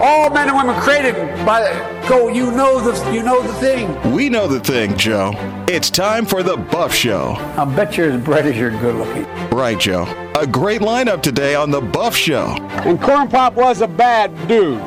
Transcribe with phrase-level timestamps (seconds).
[0.00, 1.62] All men and women created by
[2.08, 2.28] go.
[2.28, 4.12] You know the you know the thing.
[4.12, 5.32] We know the thing, Joe.
[5.68, 7.34] It's time for the Buff Show.
[7.56, 9.24] I bet you're as bright as you're good looking.
[9.50, 10.06] Right, Joe.
[10.38, 12.56] A great lineup today on the Buff Show.
[12.60, 14.78] And Corn Pop was a bad dude,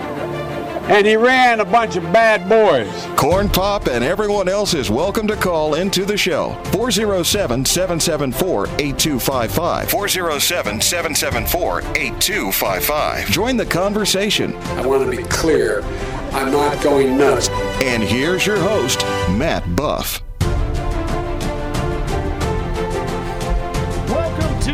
[0.89, 2.91] and he ran a bunch of bad boys.
[3.17, 6.53] Corn Pop and everyone else is welcome to call into the show.
[6.71, 9.89] 407 774 8255.
[9.89, 13.29] 407 774 8255.
[13.29, 14.55] Join the conversation.
[14.55, 15.81] I want to be clear.
[16.33, 17.49] I'm not going nuts.
[17.83, 20.21] And here's your host, Matt Buff.
[24.09, 24.73] Welcome to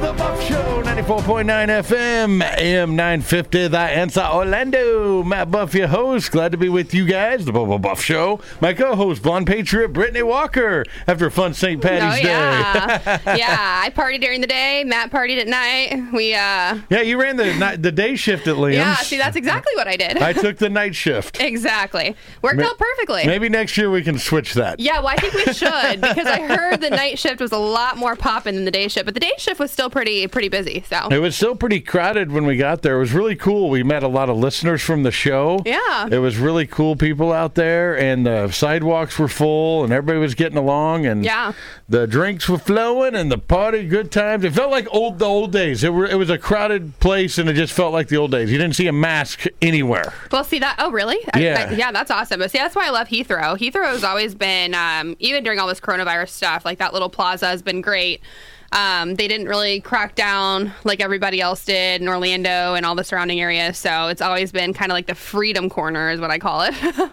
[0.00, 0.67] the Buff Show,
[0.98, 5.22] 94.9 FM, AM 950, the answer Orlando.
[5.22, 6.32] Matt Buff, your host.
[6.32, 8.40] Glad to be with you guys, the Bubba Buff Show.
[8.60, 11.80] My co host, Blonde Patriot Brittany Walker, after a fun St.
[11.80, 13.20] Patty's oh, yeah.
[13.36, 14.82] yeah, I partied during the day.
[14.84, 16.12] Matt partied at night.
[16.12, 18.74] We, uh, Yeah, you ran the night, the day shift at Liam's.
[18.74, 20.16] yeah, see, that's exactly what I did.
[20.16, 21.40] I took the night shift.
[21.40, 22.16] exactly.
[22.42, 23.24] Worked Ma- out perfectly.
[23.24, 24.80] Maybe next year we can switch that.
[24.80, 27.98] Yeah, well, I think we should because I heard the night shift was a lot
[27.98, 30.82] more popping than the day shift, but the day shift was still pretty pretty busy.
[30.88, 32.96] So It was still pretty crowded when we got there.
[32.96, 33.68] It was really cool.
[33.68, 35.60] We met a lot of listeners from the show.
[35.66, 36.08] Yeah.
[36.10, 40.34] It was really cool people out there, and the sidewalks were full, and everybody was
[40.34, 41.52] getting along, and Yeah.
[41.88, 44.44] the drinks were flowing, and the party, good times.
[44.44, 45.84] It felt like old the old days.
[45.84, 48.50] It, were, it was a crowded place, and it just felt like the old days.
[48.50, 50.12] You didn't see a mask anywhere.
[50.32, 50.76] Well, see that.
[50.78, 51.18] Oh, really?
[51.34, 51.68] I- Yeah.
[51.70, 52.40] I- yeah, that's awesome.
[52.40, 53.58] But see, that's why I love Heathrow.
[53.58, 57.46] Heathrow has always been, um, even during all this coronavirus stuff, like that little plaza
[57.46, 58.20] has been great.
[58.70, 63.04] Um, they didn't really crack down like everybody else did in Orlando and all the
[63.04, 63.78] surrounding areas.
[63.78, 66.74] So it's always been kind of like the freedom corner, is what I call it.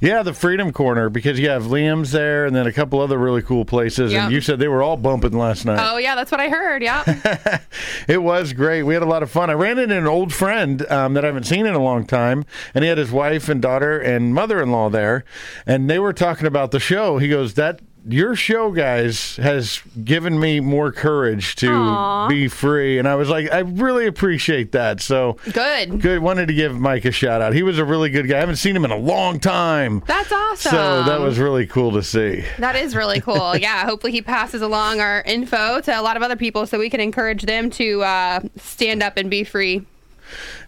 [0.00, 3.40] Yeah, the Freedom Corner, because you have Liam's there, and then a couple other really
[3.40, 4.12] cool places.
[4.12, 4.24] Yeah.
[4.24, 5.78] And you said they were all bumping last night.
[5.80, 6.82] oh, yeah, that's what I heard.
[6.82, 7.60] Yeah.
[8.06, 8.82] It was great.
[8.84, 9.48] We had a lot of fun.
[9.50, 12.44] I ran into an old friend um, that I haven't seen in a long time,
[12.74, 15.24] and he had his wife and daughter and mother-in-law there,
[15.66, 17.18] and they were talking about the show.
[17.18, 22.28] He goes, "That your show, guys, has given me more courage to Aw.
[22.28, 26.00] be free," and I was like, "I really appreciate that." So Good.
[26.00, 26.20] good.
[26.20, 27.52] Wanted to give Mike a shout out.
[27.52, 28.36] He was a really good guy.
[28.36, 30.02] I haven't seen him in a long time.
[30.06, 30.70] That's awesome.
[30.70, 32.44] So that was really cool to see.
[32.58, 33.56] That is really cool.
[33.56, 36.90] yeah, hopefully he passes along our info to a lot of other people so we
[36.90, 39.84] can encourage them to uh, stand up and be free.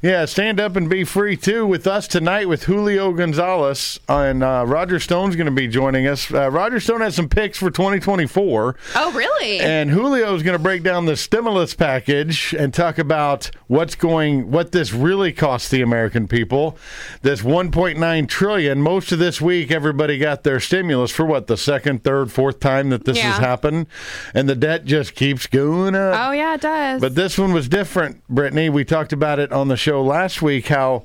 [0.00, 4.64] Yeah, stand up and be free too with us tonight with Julio Gonzalez and uh,
[4.64, 6.32] Roger Stone's going to be joining us.
[6.32, 9.59] Uh, Roger Stone has some picks for 2024, Oh, really?
[9.59, 14.53] and Julio is going to break down the stimulus package and talk about what's going,
[14.53, 16.78] what this really costs the American people.
[17.22, 18.80] This 1.9 trillion.
[18.80, 22.91] Most of this week, everybody got their stimulus for what the second, third, fourth time
[22.91, 23.32] that this Yeah.
[23.32, 23.88] has happened,
[24.32, 26.28] and the debt just keeps going up.
[26.28, 27.00] oh, yeah, it does.
[27.00, 28.70] But this one was different, Brittany.
[28.70, 31.04] We talked about it on the show last week how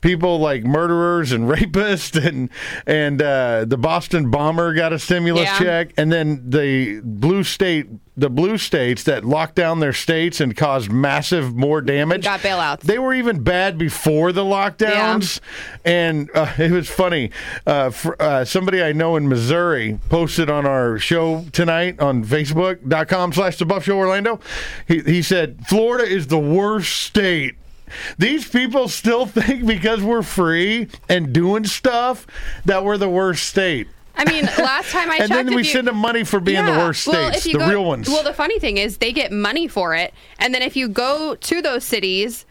[0.00, 2.50] people like murderers and rapists and
[2.86, 5.58] and uh, the Boston bomber got a stimulus Yeah.
[5.58, 10.56] check, and then the blue state, the blue states that locked down their states and
[10.56, 12.80] caused massive more damage Got bailouts.
[12.80, 15.40] They were even bad before the lockdowns,
[15.84, 17.30] and uh, it was funny.
[17.66, 23.32] Uh, fr- uh, somebody I know in Missouri posted on our show tonight on Facebook.com
[23.32, 24.40] slash The Buff Show Orlando.
[24.86, 27.54] He, he said, Florida is the worst state.
[28.18, 32.26] These people still think because we're free and doing stuff
[32.64, 33.88] that we're the worst state.
[34.14, 36.64] I mean, last time I and checked, then we you- send them money for being
[36.66, 36.86] the Yeah.
[36.86, 38.08] worst Well, if you the go- real ones.
[38.08, 41.34] Well, the funny thing is, they get money for it, and then if you go
[41.34, 42.44] to those cities.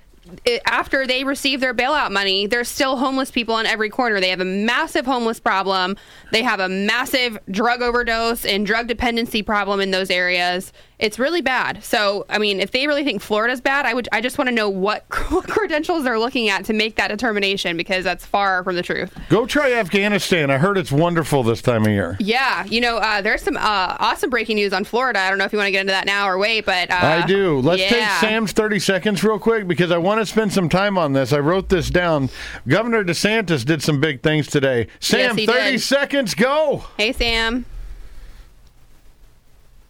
[0.45, 4.21] It, after they receive their bailout money, there's still homeless people on every corner.
[4.21, 5.97] They have a massive homeless problem.
[6.31, 10.71] They have a massive drug overdose and drug dependency problem in those areas.
[11.01, 11.83] It's really bad.
[11.83, 14.07] So, I mean, if they really think Florida's bad, I would.
[14.11, 18.03] I just want to know what credentials they're looking at to make that determination because
[18.03, 19.11] that's far from the truth.
[19.27, 20.51] Go try Afghanistan.
[20.51, 22.17] I heard it's wonderful this time of year.
[22.19, 25.19] Yeah, you know, uh, there's some uh, awesome breaking news on Florida.
[25.19, 26.99] I don't know if you want to get into that now or wait, but uh,
[27.01, 27.59] I do.
[27.61, 28.07] Let's take.
[28.19, 31.33] Sam's 30 seconds real quick because I want to spend some time on this.
[31.33, 32.29] I wrote this down.
[32.67, 34.85] Governor DeSantis did some big things today.
[34.99, 35.81] Sam, he 30 did.
[35.81, 36.85] seconds, go.
[36.95, 37.65] Hey, Sam.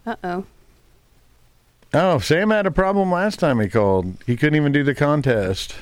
[0.06, 0.45] Uh oh.
[1.93, 4.15] Oh, Sam had a problem last time he called.
[4.25, 5.75] He couldn't even do the contest.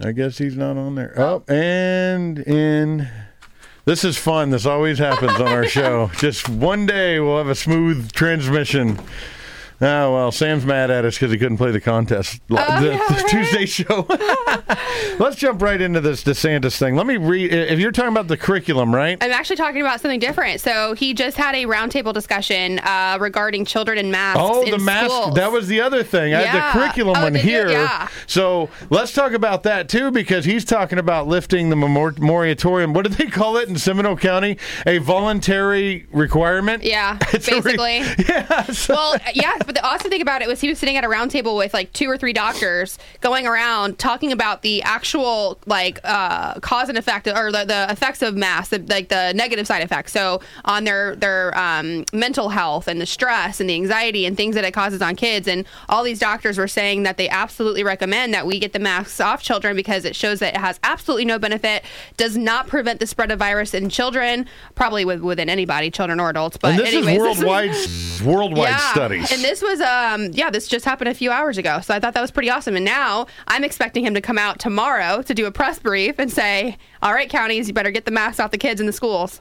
[0.00, 1.14] I guess he's not on there.
[1.16, 3.08] Oh, and in.
[3.86, 4.50] This is fun.
[4.50, 6.10] This always happens on our show.
[6.18, 8.98] Just one day we'll have a smooth transmission.
[9.78, 12.92] Oh well, Sam's mad at us because he couldn't play the contest the, Oh, the
[12.92, 13.28] no, right?
[13.28, 14.06] Tuesday show.
[15.18, 16.96] Let's jump right into this DeSantis thing.
[16.96, 17.52] Let me read.
[17.52, 19.18] If you're talking about the curriculum, right?
[19.22, 20.60] I'm actually talking about something different.
[20.60, 24.40] So he just had a roundtable discussion uh, regarding children and masks.
[24.42, 25.10] Oh, the mask.
[25.10, 25.34] schools.
[25.34, 26.34] That was the other thing.
[26.34, 26.72] I Yeah.
[26.72, 27.50] the curriculum Oh, one did you?
[27.50, 27.68] here.
[27.68, 28.08] Yeah.
[28.26, 32.92] So let's talk about that too, because he's talking about lifting the memor- moratorium.
[32.94, 34.58] What do they call it in Seminole County?
[34.86, 36.82] A voluntary requirement.
[36.82, 38.24] Yeah, It's a re- basically.
[38.28, 38.62] yeah.
[38.64, 41.08] so- well, yeah, but the awesome thing about it was he was sitting at a
[41.08, 46.00] round table with like two or three doctors going around talking about the actual like
[46.04, 49.82] uh, cause and effect or the, the effects of masks, the, like the negative side
[49.82, 50.12] effects.
[50.12, 54.54] So on their their um, mental health and the stress and the anxiety and things
[54.54, 55.48] that it causes on kids.
[55.48, 59.20] And all these doctors were saying that they absolutely recommend that we get the masks
[59.20, 61.84] off children because it shows that it has absolutely no benefit,
[62.16, 66.30] does not prevent the spread of virus in children, probably with, within anybody, children or
[66.30, 66.56] adults.
[66.56, 68.92] But and this anyways, is this worldwide worldwide yeah.
[68.92, 69.32] studies.
[69.32, 71.80] And this was um yeah, this just happened a few hours ago.
[71.80, 72.76] So I thought that was pretty awesome.
[72.76, 76.30] And now I'm expecting him to come out tomorrow to do a press brief and
[76.30, 79.40] say, "All right, counties, you better get the masks off the kids in the schools."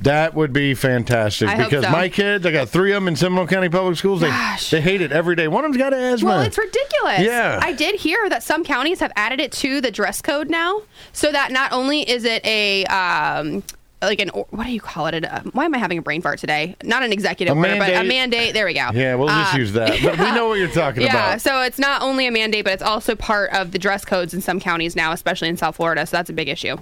[0.00, 1.90] That would be fantastic I because so.
[1.90, 4.20] my kids, I got three of them in Seminole County Public Schools.
[4.20, 4.70] They, Gosh.
[4.70, 5.48] they hate it every day.
[5.48, 6.28] One of them's got asthma.
[6.28, 7.20] Well, it's ridiculous.
[7.20, 7.58] Yeah.
[7.62, 10.82] I did hear that some counties have added it to the dress code now,
[11.12, 13.62] so that not only is it a um,
[14.02, 15.24] like an what do you call it?
[15.24, 16.76] A, why am I having a brain fart today?
[16.84, 18.52] Not an executive A order, but a mandate.
[18.54, 18.90] There we go.
[18.94, 19.98] yeah, we'll just Uh, use that.
[20.02, 21.28] But we know what you're talking Yeah, about.
[21.30, 24.34] Yeah, so it's not only a mandate, but it's also part of the dress codes
[24.34, 26.04] in some counties now, especially in South Florida.
[26.06, 26.76] So that's a big issue.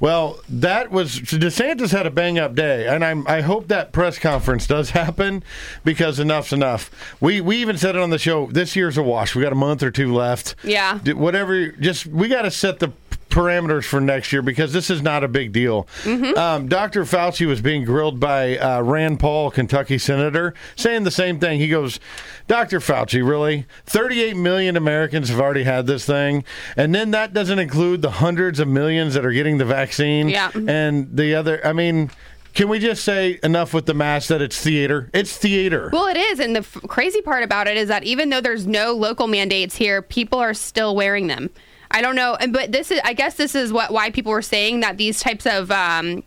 [0.00, 4.18] Well, that was DeSantis had a bang up day, and I'm I hope that press
[4.18, 5.44] conference does happen
[5.84, 6.90] because enough's enough.
[7.20, 8.46] We we even said it on the show.
[8.46, 9.36] This year's a wash.
[9.36, 10.56] We got a month or two left.
[10.64, 10.98] Yeah.
[11.02, 11.68] D- Whatever.
[11.68, 12.92] Just we got to set the
[13.32, 15.88] parameters for next year because this is not a big deal.
[16.02, 16.38] Mm-hmm.
[16.38, 17.04] Um, Dr.
[17.04, 21.58] Fauci was being grilled by uh, Rand Paul, Kentucky senator, saying the same thing.
[21.58, 21.98] He goes,
[22.46, 22.78] Dr.
[22.78, 23.66] Fauci, really?
[23.86, 26.44] 38 million Americans have already had this thing.
[26.76, 30.28] And then that doesn't include the hundreds of millions that are getting the vaccine.
[30.28, 30.50] Yeah.
[30.54, 32.10] And the other, I mean,
[32.54, 35.08] can we just say enough with the mask that it's theater?
[35.14, 35.88] It's theater.
[35.92, 36.38] Well, it is.
[36.38, 39.76] And the f- crazy part about it is that even though there's no local mandates
[39.76, 41.50] here, people are still wearing them.
[41.92, 42.34] I don't know.
[42.34, 45.20] and But this is, I guess this is what why people were saying that these
[45.20, 46.22] types of um,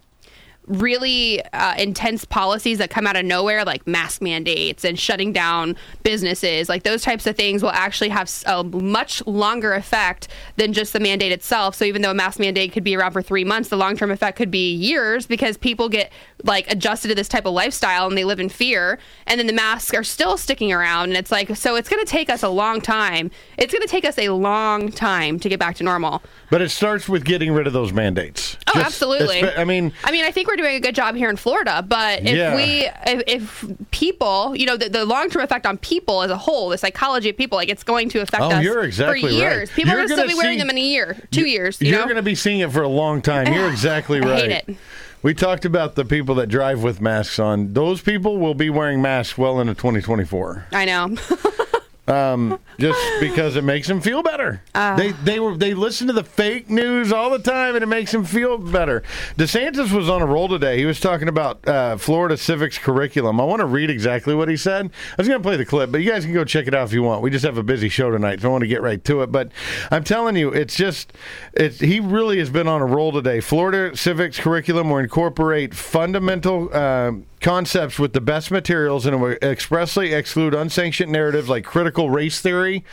[0.68, 5.76] really uh, intense policies that come out of nowhere, like mask mandates and shutting down
[6.04, 10.28] businesses, like those types of things will actually have a much longer effect
[10.58, 11.76] than just the mandate itself.
[11.76, 14.12] So even though a mask mandate could be around for three months, the long term
[14.12, 16.12] effect could be years because people get
[16.44, 19.00] like adjusted to this type of lifestyle and they live in fear.
[19.26, 21.10] And then the masks are still sticking around.
[21.10, 23.32] And it's like, so it's going to take us a long time.
[23.58, 26.22] It's going to take us a long time to get back to normal.
[26.52, 28.58] but it starts with getting rid of those mandates.
[28.68, 29.44] Oh, Just- absolutely.
[29.44, 32.20] I mean, I mean, I think we're doing a good job here in Florida, but
[32.24, 32.56] if Yeah.
[32.56, 36.38] we, if, if people, you know, the, the long term effect on people as a
[36.38, 39.28] whole, the psychology of people, like it's going to affect Oh, us you're exactly for
[39.28, 39.34] right.
[39.36, 39.72] years.
[39.72, 41.82] People You're are going to still be wearing see- them in a year, two years.
[41.82, 42.06] You You're know?
[42.06, 43.52] going to be seeing it for a long time.
[43.54, 44.78] You're exactly I right.
[45.26, 47.74] We talked about the people that drive with masks on.
[47.74, 50.68] Those people will be wearing masks well into 2024.
[50.72, 51.18] I know.
[52.08, 54.62] just because it makes them feel better.
[54.74, 54.96] Uh.
[54.96, 58.12] they they were they listen to the fake news all the time, and it makes
[58.12, 59.02] them feel better.
[59.38, 60.78] DeSantis was on a roll today.
[60.78, 63.40] He was talking about uh, Florida civics curriculum.
[63.40, 64.86] I want to read exactly what he said.
[64.86, 66.88] I was going to play the clip, but you guys can go check it out
[66.88, 67.22] if you want.
[67.22, 69.32] We just have a busy show tonight, so I want to get right to it.
[69.32, 69.52] But
[69.90, 71.14] I'm telling you, it's just
[71.54, 73.40] it's he really has been on a roll today.
[73.40, 76.70] Florida civics curriculum will incorporate fundamental.
[76.72, 77.14] Uh,
[77.46, 82.84] concepts with the best materials and will expressly exclude unsanctioned narratives like critical race theory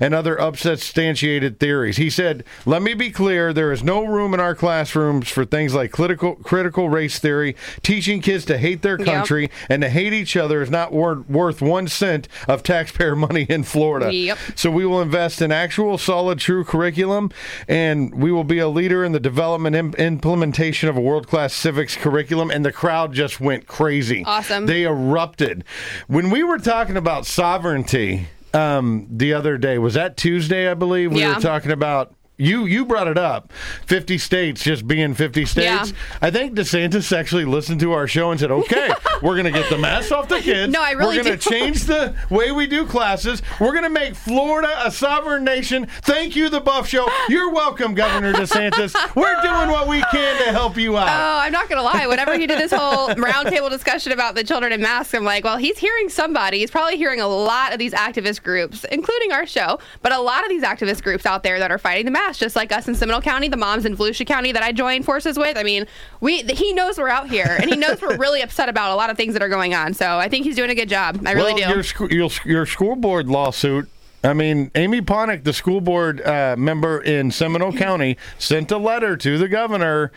[0.00, 1.96] and other unsubstantiated theories.
[1.96, 5.74] He said, "Let me be clear, there is no room in our classrooms for things
[5.74, 7.54] like critical critical race theory.
[7.84, 9.06] Teaching kids to hate their Yep.
[9.06, 13.46] country and to hate each other is not wor- worth 1 cent of taxpayer money
[13.48, 14.38] in Florida." Yep.
[14.56, 17.30] So we will invest in actual solid true curriculum
[17.68, 21.94] and we will be a leader in the development and implementation of a world-class civics
[21.94, 23.99] curriculum and the crowd just went crazy.
[24.24, 24.66] Awesome.
[24.66, 25.64] They erupted.
[26.08, 31.12] When we were talking about sovereignty um, the other day, was that Tuesday, I believe?
[31.12, 31.34] We Yeah.
[31.36, 33.52] were talking about you you brought it up.
[33.86, 35.90] 50 states just being 50 states.
[35.90, 35.96] Yeah.
[36.22, 38.90] I think DeSantis actually listened to our show and said, "Okay,
[39.22, 40.72] we're going to get the masks off the kids.
[40.72, 43.42] No, I really We're going to change the way we do classes.
[43.60, 45.86] We're going to make Florida a sovereign nation.
[46.02, 47.08] Thank you, the Buff Show.
[47.28, 48.94] You're welcome, Governor DeSantis.
[49.14, 52.06] We're doing what we can to help you out." Oh, I'm not gonna lie.
[52.06, 55.56] Whenever he did this whole roundtable discussion about the children in masks, I'm like, well,
[55.56, 56.60] he's hearing somebody.
[56.60, 60.42] He's probably hearing a lot of these activist groups, including our show, but a lot
[60.44, 62.29] of these activist groups out there that are fighting the masks.
[62.38, 65.38] Just like us in Seminole County, the moms in Volusia County that I joined forces
[65.38, 65.56] with.
[65.56, 65.86] I mean,
[66.20, 69.10] we he knows we're out here, and he knows we're really upset about a lot
[69.10, 69.94] of things that are going on.
[69.94, 71.22] So I think he's doing a good job.
[71.26, 71.74] I really well, do.
[71.74, 73.88] Your, sc- your, your school board lawsuit.
[74.22, 79.16] I mean, Amy Ponick, the school board uh, member in Seminole County, sent a letter
[79.16, 80.12] to the governor,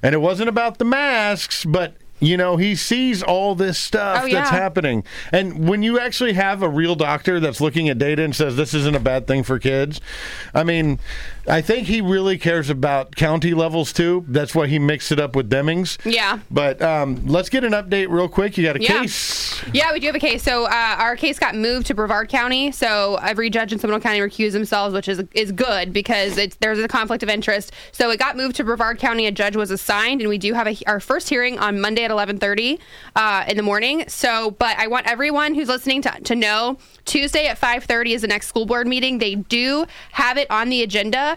[0.00, 4.26] and it wasn't about the masks, but you know, he sees all this stuff Oh,
[4.26, 4.40] yeah.
[4.40, 5.04] that's happening.
[5.32, 8.74] And when you actually have a real doctor that's looking at data and says this
[8.74, 10.00] isn't a bad thing for kids,
[10.52, 10.98] I mean,
[11.48, 14.24] I think he really cares about county levels too.
[14.28, 15.96] That's why he mixed it up with Demings.
[16.04, 16.40] Yeah.
[16.50, 18.58] But um, let's get an update real quick.
[18.58, 19.00] You got a Yeah.
[19.02, 19.62] case.
[19.72, 20.42] Yeah, we do have a case.
[20.42, 22.70] So uh, our case got moved to Brevard County.
[22.70, 26.78] So every judge in Seminole County recused themselves, which is is good because it's, there's
[26.78, 27.72] a conflict of interest.
[27.92, 29.26] So it got moved to Brevard County.
[29.26, 32.10] A judge was assigned, and we do have a, our first hearing on Monday at
[32.10, 32.78] 11:30
[33.16, 34.04] uh, in the morning.
[34.08, 36.76] So, but I want everyone who's listening to to know
[37.06, 39.18] Tuesday at 5:30 is the next school board meeting.
[39.18, 41.36] They do have it on the agenda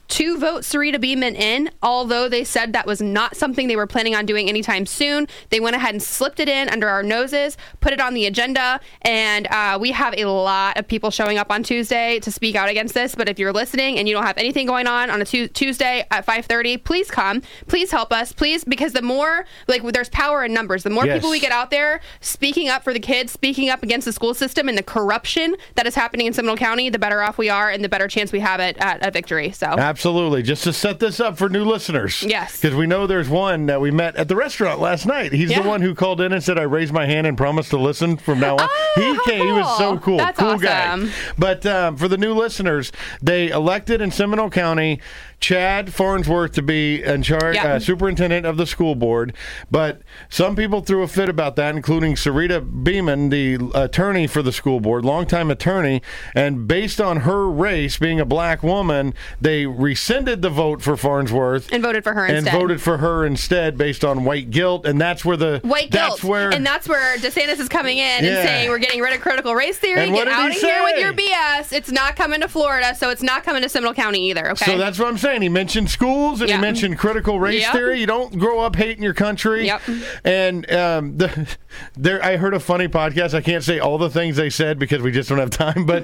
[0.11, 4.13] to vote Serita Beamon in, although they said that was not something they were planning
[4.13, 5.25] on doing anytime soon.
[5.49, 8.81] They went ahead and slipped it in under our noses, put it on the agenda,
[9.03, 12.67] and uh, we have a lot of people showing up on Tuesday to speak out
[12.67, 13.15] against this.
[13.15, 16.05] But if you're listening and you don't have anything going on on a tu- Tuesday
[16.11, 17.41] at 5:30, please come.
[17.67, 20.83] Please help us, please, because the more like there's power in numbers.
[20.83, 21.19] The more Yes.
[21.19, 24.33] people we get out there speaking up for the kids, speaking up against the school
[24.33, 27.69] system and the corruption that is happening in Seminole County, the better off we are
[27.69, 29.51] and the better chance we have at, at a victory.
[29.51, 29.67] So.
[29.67, 30.00] Absolutely.
[30.41, 32.23] Just to set this up for new listeners.
[32.23, 32.59] Yes.
[32.59, 35.31] Because we know there's one that we met at the restaurant last night.
[35.33, 35.61] He's Yeah.
[35.61, 38.17] the one who called in and said, I raised my hand and promised to listen
[38.17, 38.67] from now on.
[38.69, 39.45] Oh, he came.
[39.45, 39.99] He was so cool.
[39.99, 40.17] cool.
[40.17, 40.87] That's cool guy.
[40.87, 41.11] awesome.
[41.37, 42.91] But um, for the new listeners,
[43.21, 44.99] they elected in Seminole County
[45.41, 47.73] Chad Farnsworth to be in charge, Yeah.
[47.73, 49.33] uh, superintendent of the school board.
[49.71, 54.51] But some people threw a fit about that, including Serita Beamon, the attorney for the
[54.51, 56.03] school board, longtime attorney.
[56.35, 61.71] And based on her race, being a black woman, they rescinded the vote for Farnsworth
[61.73, 62.53] and voted for her and instead.
[62.53, 64.85] voted for her instead based on white guilt.
[64.85, 68.23] And that's where the White that's guilt, where and that's where DeSantis is coming in
[68.23, 68.37] Yeah.
[68.37, 70.11] and saying we're getting rid of critical race theory.
[70.11, 71.73] Get out of here with your BS.
[71.73, 74.51] It's not coming to Florida, so it's not coming to Seminole County either.
[74.51, 74.65] Okay.
[74.65, 75.41] So that's what I'm saying.
[75.41, 76.57] He mentioned schools and Yeah.
[76.57, 77.71] he mentioned critical race Yep.
[77.73, 77.99] theory.
[77.99, 79.65] You don't grow up hating your country.
[79.65, 79.81] Yep.
[80.23, 81.47] And um, the,
[81.95, 83.33] there, I heard a funny podcast.
[83.33, 85.85] I can't say all the things they said because we just don't have time.
[85.85, 86.03] But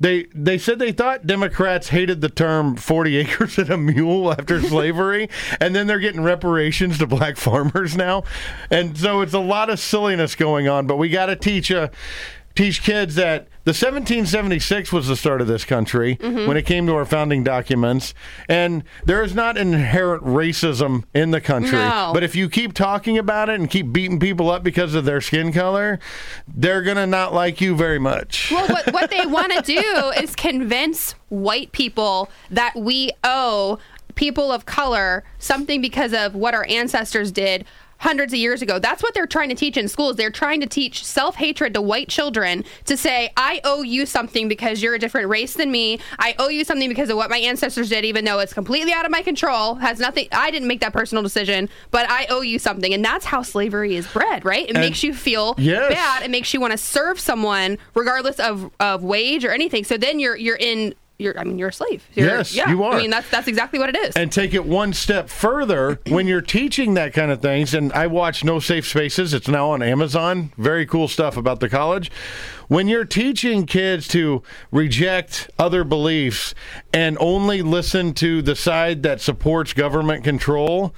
[0.00, 4.60] they they said they thought Democrats hated the term "40 acres and a mule" after
[4.62, 5.28] slavery,
[5.60, 8.24] and then they're getting reparations to black farmers now.
[8.70, 10.86] And so it's a lot of silliness going on.
[10.86, 11.90] But we got to teach a
[12.54, 16.46] teach kids that the 1776 was the start of this country Mm-hmm.
[16.48, 18.12] when it came to our founding documents
[18.48, 22.10] and there is not inherent racism in the country No.
[22.12, 25.20] but if you keep talking about it and keep beating people up because of their
[25.20, 25.98] skin color
[26.48, 30.12] they're going to not like you very much well, what, what they want to do
[30.22, 33.78] is convince white people that we owe
[34.14, 37.64] people of color something because of what our ancestors did
[38.02, 38.80] hundreds of years ago.
[38.80, 40.16] That's what they're trying to teach in schools.
[40.16, 44.48] They're trying to teach self hatred to white children to say, I owe you something
[44.48, 46.00] because you're a different race than me.
[46.18, 49.04] I owe you something because of what my ancestors did, even though it's completely out
[49.04, 52.58] of my control, has nothing, I didn't make that personal decision, but I owe you
[52.58, 52.92] something.
[52.92, 54.64] And that's how slavery is bred, right?
[54.68, 55.94] It And- makes you feel Yes.
[55.94, 56.24] bad.
[56.24, 59.84] It makes you want to serve someone regardless of, of wage or anything.
[59.84, 62.06] So then you're, you're in, you're, I mean, you're a slave.
[62.14, 62.68] You're, Yes, yeah.
[62.70, 62.94] you are.
[62.94, 64.14] I mean, that's, that's exactly what it is.
[64.16, 68.06] and take it one step further when you're teaching that kind of things and i
[68.06, 72.10] watch no safe spaces it's now on amazon very cool stuff about the college
[72.68, 76.54] when you're teaching kids to reject other beliefs
[76.92, 80.94] and only listen to the side that supports government control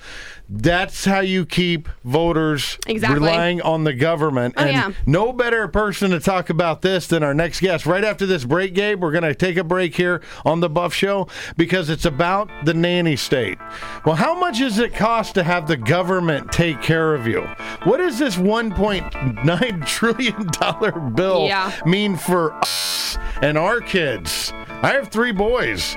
[0.62, 3.20] that's how you keep voters Exactly.
[3.20, 4.92] relying on the government Oh, and yeah.
[5.06, 7.86] no better person to talk about this than our next guest.
[7.86, 10.94] Right after this break, Gabe, we're going to take a break here on the Buff
[10.94, 13.58] Show because it's about the nanny state.
[14.04, 17.42] Well, how much does it cost to have the government take care of you?
[17.84, 21.72] What does this $1.9 trillion bill Yeah.
[21.84, 24.52] mean for us and our kids?
[24.82, 25.96] I have three boys.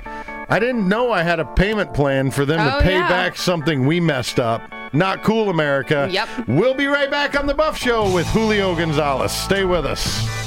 [0.50, 3.10] I didn't know I had a payment plan for them to Oh, pay yeah.
[3.10, 4.62] back something we messed up.
[4.94, 6.08] Not cool, America.
[6.10, 6.30] Yep.
[6.48, 9.34] We'll be right back on the Buff Show with Julio Gonzalez.
[9.34, 10.47] Stay with us.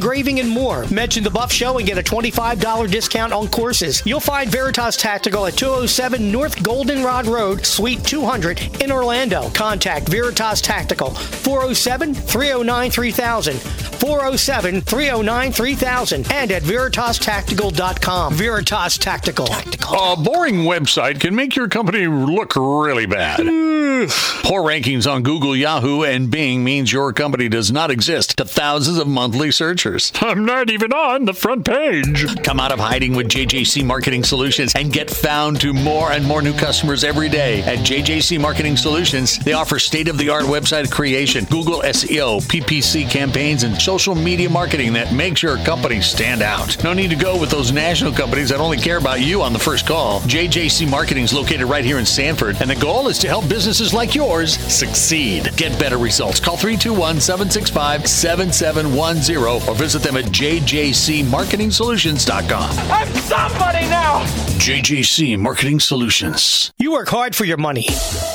[0.01, 0.87] engraving, and more.
[0.87, 4.01] Mention the Buff Show and get a $25 discount on courses.
[4.03, 9.51] You'll find Veritas Tactical at 207 North Goldenrod Road, Suite 200 in Orlando.
[9.51, 13.59] Contact Veritas Tactical 407 309 3000.
[14.01, 18.33] 407 309 3000 and at veritastactical.com.
[18.33, 19.45] Veritas Tactical.
[19.45, 23.37] A boring website can make your company look really bad.
[24.43, 28.97] Poor rankings on Google, Yahoo, and Bing means your company does not exist to thousands
[28.97, 29.90] of monthly searchers.
[30.21, 32.25] I'm not even on the front page.
[32.43, 36.41] Come out of hiding with JJC Marketing Solutions and get found to more and more
[36.41, 37.61] new customers every day.
[37.63, 43.09] At JJC Marketing Solutions, they offer state of the art website creation, Google SEO, PPC
[43.09, 46.81] campaigns, and social media marketing that makes your company stand out.
[46.83, 49.59] No need to go with those national companies that only care about you on the
[49.59, 50.21] first call.
[50.21, 53.93] JJC Marketing is located right here in Sanford, and the goal is to help businesses
[53.93, 55.49] like yours succeed.
[55.57, 56.39] Get better results.
[56.39, 62.91] Call 321 765 7710 or visit them at jjcmarketingsolutions.com.
[62.91, 64.25] I'm somebody now!
[64.61, 66.71] JJC Marketing Solutions.
[66.77, 67.87] You work hard for your money.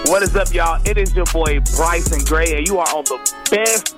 [0.06, 0.80] What is up, y'all?
[0.88, 3.18] It is your boy Bryson Gray, and you are on the
[3.50, 3.96] best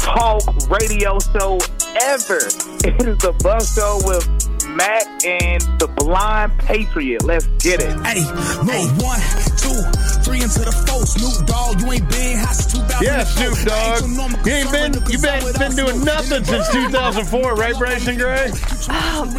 [0.00, 1.58] talk radio show
[2.00, 2.38] ever.
[2.84, 4.26] It is the Buff Show with
[4.76, 7.22] Matt and the Blonde Patriot.
[7.24, 7.92] Let's get it.
[8.06, 8.22] Hey,
[8.64, 9.20] no one,
[9.58, 9.82] two,
[10.24, 11.04] three into the four.
[11.06, 13.04] Snoop Dogg, you ain't been hot since 2004.
[13.04, 14.46] Yeah, Snoop Dogg.
[14.46, 18.50] You ain't been you been been doing nothing since 2004, right, Bryson Gray?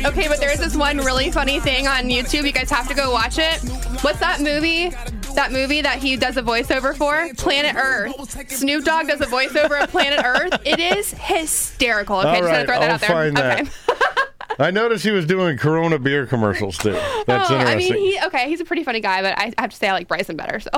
[0.05, 2.45] Okay, but there's this one really funny thing on YouTube.
[2.45, 3.59] You guys have to go watch it.
[4.03, 4.89] What's that movie?
[5.35, 7.33] That movie that he does a voiceover for?
[7.35, 8.51] Planet Earth.
[8.51, 10.61] Snoop Dogg does a voiceover of Planet Earth.
[10.65, 12.17] It is hysterical.
[12.19, 13.09] Okay, All just right, gonna throw that I'll out there.
[13.09, 14.32] find that.
[14.59, 16.93] I noticed he was doing Corona beer commercials too.
[17.27, 17.93] That's Oh, I interesting.
[17.95, 18.47] mean, he okay.
[18.49, 20.59] He's a pretty funny guy, but I have to say I like Bryson better.
[20.59, 20.69] So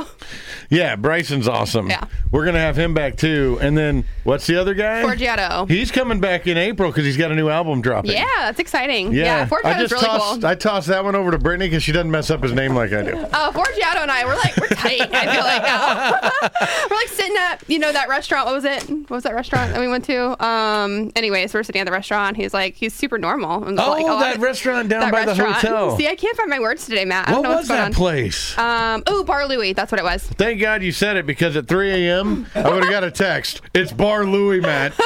[0.70, 1.90] yeah, Bryson's awesome.
[1.90, 2.04] Yeah.
[2.32, 3.58] We're gonna have him back too.
[3.62, 5.04] And then what's the other guy?
[5.04, 5.70] Forgiato.
[5.70, 8.12] He's coming back in April because he's got a new album dropping.
[8.12, 9.14] Yeah, that's exciting.
[9.14, 10.46] Yeah, Yeah, I Forgiato's just really tossed cool.
[10.50, 12.94] I tossed that one over to Brittany because she doesn't mess up his name like
[12.94, 13.16] I do.
[13.18, 15.02] Uh, Forgiato and I, we're like, we're tight.
[15.14, 16.12] I feel like now.
[16.90, 18.46] we're like sitting at, you know, that restaurant.
[18.46, 18.90] What was it?
[18.90, 20.44] What was that restaurant that we went to?
[20.46, 21.12] Um.
[21.16, 22.38] Anyways, we're sitting at the restaurant.
[22.38, 23.65] He's like, he's super normal.
[23.66, 25.56] And Oh, like, that I- restaurant down that by the restaurant.
[25.56, 25.98] hotel.
[25.98, 27.28] See, I can't find my words today, Matt.
[27.28, 27.94] I don't what know was that on.
[27.94, 28.58] place?
[28.58, 29.04] Um.
[29.08, 29.74] Oh, Bar Louie.
[29.74, 30.24] That's what it was.
[30.24, 32.48] Thank God you said it because at 3 a.m.
[32.56, 33.62] I would have got a text.
[33.74, 34.94] It's Bar Louie, Matt.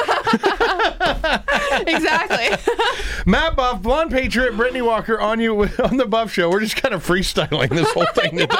[1.86, 2.74] exactly.
[3.26, 6.50] Matt Buff, Blonde Patriot, Brittany Walker on you on the Buff Show.
[6.50, 8.54] We're just kind of freestyling this whole thing today.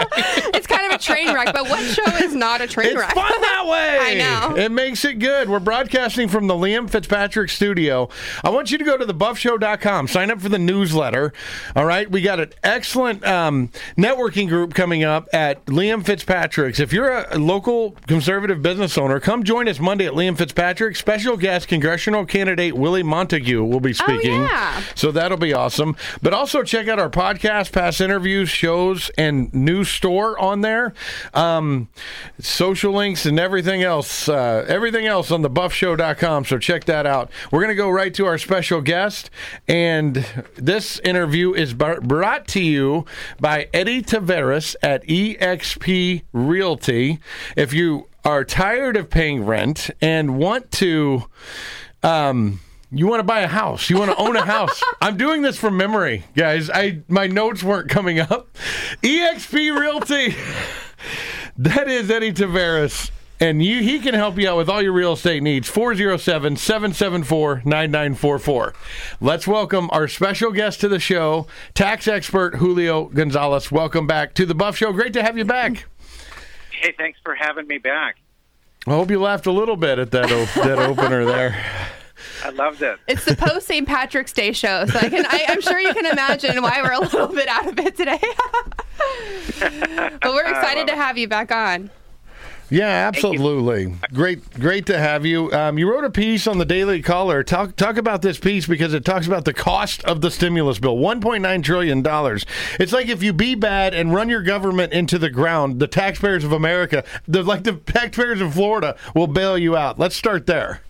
[0.55, 0.70] it's of
[1.01, 3.15] train wreck, but what show is not a train It's wreck?
[3.15, 3.99] fun that way.
[4.01, 4.57] I know.
[4.57, 5.49] It makes it good.
[5.49, 8.09] We're broadcasting from the Liam Fitzpatrick studio.
[8.45, 11.33] I want you to go to thebuffshow.com, sign up for the newsletter.
[11.75, 12.11] All right.
[12.11, 16.81] We got an excellent um, networking group coming up at Liam Fitzpatrick's.
[16.81, 20.97] If you're a local conservative business owner, come join us Monday at Liam Fitzpatrick.
[20.97, 24.41] Special guest congressional candidate Willie Montague will be speaking.
[24.43, 24.83] Oh, yeah.
[24.95, 25.97] So that'll be awesome.
[26.23, 30.90] But also check out our podcast, past interviews, shows, and news store on there.
[31.35, 31.89] Um,
[32.39, 34.29] social links and everything else.
[34.29, 36.45] Uh, everything else on thebuffshow.com.
[36.45, 37.31] So check that out.
[37.51, 39.31] We're going to go right to our special guest.
[39.69, 40.27] And
[40.57, 43.05] this interview is brought to you
[43.41, 47.19] by Eddie Taveras at EXP Realty.
[47.57, 51.25] If you are tired of paying rent and want to.
[52.03, 52.61] Um,
[52.93, 53.89] you want to buy a house.
[53.89, 54.83] You want to own a house.
[55.01, 56.69] I'm doing this from memory, guys.
[56.71, 58.49] I my notes weren't coming up.
[59.03, 60.35] EXP Realty.
[61.57, 63.11] that is Eddie Taveras.
[63.43, 65.67] And you, he can help you out with all your real estate needs.
[65.67, 68.75] 407 774 9944.
[69.19, 73.73] Let's welcome our special guest to the show, tax expert Julio Gonzalez.
[73.73, 74.93] Welcome back to the Buff Show.
[74.93, 75.87] Great to have you back.
[76.71, 78.17] Hey, thanks for having me back.
[78.87, 81.65] I hope you laughed a little bit at that, o- that opener there.
[82.45, 82.99] I loved it.
[83.09, 83.87] It's the post St.
[83.87, 85.27] Patrick's Day show, so I can.
[85.27, 88.21] I, I'm sure you can imagine why we're a little bit out of it today.
[90.21, 91.91] but we're excited to have you back on.
[92.71, 93.97] Yeah, absolutely.
[94.13, 95.53] Great, great to have you.
[95.53, 97.43] Um, you wrote a piece on the Daily Caller.
[97.43, 100.97] Talk talk about this piece because it talks about the cost of the stimulus bill,
[100.97, 102.47] one point nine trillion dollars.
[102.79, 106.45] It's like if you be bad and run your government into the ground, the taxpayers
[106.45, 109.99] of America, the like the taxpayers of Florida, will bail you out.
[109.99, 110.81] Let's start there.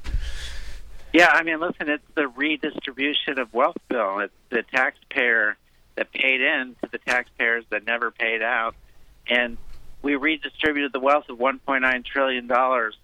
[1.12, 4.20] Yeah, I mean, listen, it's the redistribution of wealth bill.
[4.20, 5.56] It's the taxpayer
[5.96, 8.76] that paid in to the taxpayers that never paid out,
[9.28, 9.58] and
[10.02, 12.96] we redistributed the wealth of 1.9 trillion dollars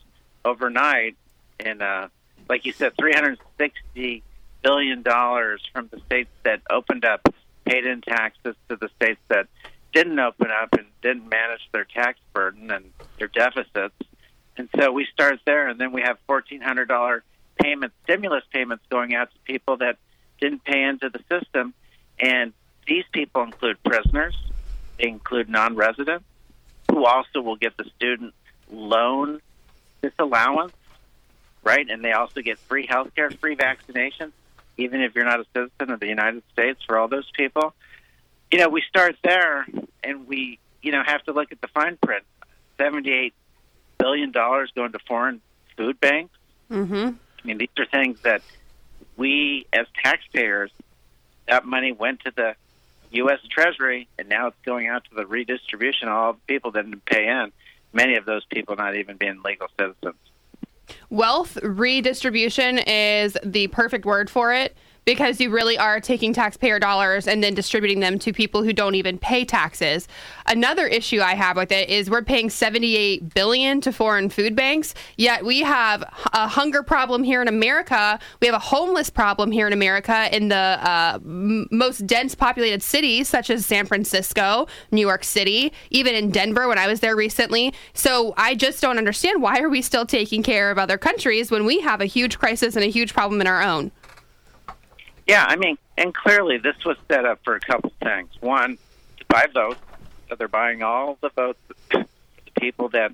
[0.44, 1.16] overnight,
[1.58, 2.08] and uh,
[2.48, 4.22] like you said, 360
[4.62, 7.28] billion dollars from the states that opened up,
[7.64, 9.48] paid in taxes to the states that
[9.92, 13.94] didn't open up and didn't manage their tax burden and their deficits.
[14.56, 17.20] And so we start there, and then we have $1,400
[17.60, 19.96] payments, stimulus payments going out to people that
[20.40, 21.74] didn't pay into the system.
[22.18, 22.52] And
[22.86, 24.36] these people include prisoners,
[24.98, 26.24] they include non residents,
[26.90, 28.34] who also will get the student
[28.70, 29.40] loan
[30.02, 30.72] disallowance,
[31.62, 31.88] right?
[31.88, 34.32] And they also get free health care, free vaccinations,
[34.76, 37.74] even if you're not a citizen of the United States for all those people.
[38.50, 39.66] You know, we start there
[40.04, 42.24] and we, you know, have to look at the fine print.
[42.78, 43.32] $78
[43.98, 45.40] billion going to foreign
[45.76, 46.36] food banks.
[46.70, 47.10] Mm-hmm.
[47.46, 48.42] I mean, these are things that
[49.16, 50.72] we, as taxpayers,
[51.46, 52.56] that money went to the
[53.12, 53.38] U.S.
[53.48, 57.04] Treasury, and now it's going out to the redistribution of all the people that didn't
[57.04, 57.52] pay in.
[57.92, 60.16] Many of those people not even being legal citizens.
[61.08, 64.76] Wealth redistribution is the perfect word for it
[65.06, 68.96] because you really are taking taxpayer dollars and then distributing them to people who don't
[68.96, 70.08] even pay taxes.
[70.46, 74.94] Another issue I have with it is we're paying 78 billion to foreign food banks,
[75.16, 78.18] yet we have a hunger problem here in America.
[78.40, 82.82] We have a homeless problem here in America in the uh, m- most dense populated
[82.82, 87.14] cities such as San Francisco, New York City, even in Denver when I was there
[87.14, 87.72] recently.
[87.94, 91.64] So I just don't understand why are we still taking care of other countries when
[91.64, 93.92] we have a huge crisis and a huge problem in our own.
[95.26, 98.30] Yeah, I mean, and clearly this was set up for a couple things.
[98.40, 98.78] One,
[99.18, 99.80] to buy votes,
[100.28, 101.58] so they're buying all the votes
[101.92, 102.06] of
[102.44, 103.12] the people that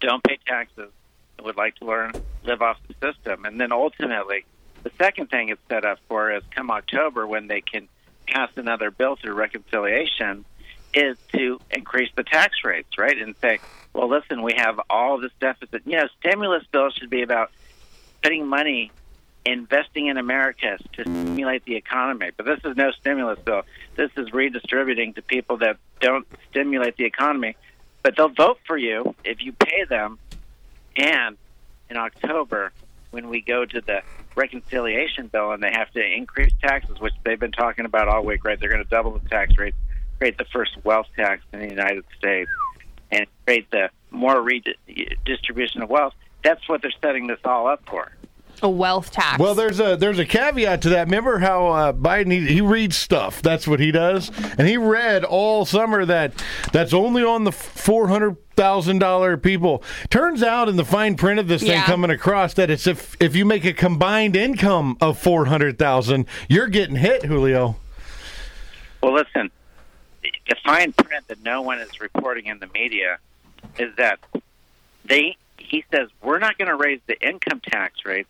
[0.00, 0.90] don't pay taxes
[1.36, 2.12] and would like to learn
[2.44, 3.44] live off the system.
[3.44, 4.44] And then ultimately,
[4.82, 7.88] the second thing it's set up for is come October when they can
[8.28, 10.44] pass another bill through reconciliation
[10.92, 13.18] is to increase the tax rates, right?
[13.18, 13.58] And say,
[13.92, 15.82] well, listen, we have all this deficit.
[15.84, 17.50] You know, stimulus bills should be about
[18.22, 18.92] putting money
[19.46, 22.30] investing in America to stimulate the economy.
[22.36, 23.62] But this is no stimulus bill.
[23.96, 27.56] This is redistributing to people that don't stimulate the economy.
[28.02, 30.18] But they'll vote for you if you pay them.
[30.96, 31.36] And
[31.90, 32.72] in October,
[33.10, 34.02] when we go to the
[34.34, 38.44] reconciliation bill and they have to increase taxes, which they've been talking about all week,
[38.44, 38.58] right?
[38.58, 39.76] They're going to double the tax rates,
[40.18, 42.50] create the first wealth tax in the United States,
[43.10, 46.14] and create the more redistribution of wealth.
[46.42, 48.12] That's what they're setting this all up for
[48.62, 49.38] a wealth tax.
[49.38, 51.06] Well, there's a there's a caveat to that.
[51.06, 53.42] Remember how uh, Biden he, he, reads stuff.
[53.42, 58.08] That's what he does, and he read all summer that that's only on the four
[58.08, 59.82] hundred thousand dollar people.
[60.10, 63.36] Turns out in the fine print of this thing coming across that it's if if
[63.36, 67.76] you make a combined income of four hundred thousand, you're getting hit, Julio.
[69.02, 69.50] Well, listen,
[70.22, 73.18] the fine print that no one is reporting in the media
[73.78, 74.18] is that
[75.04, 78.28] they he says we're not going to raise the income tax rates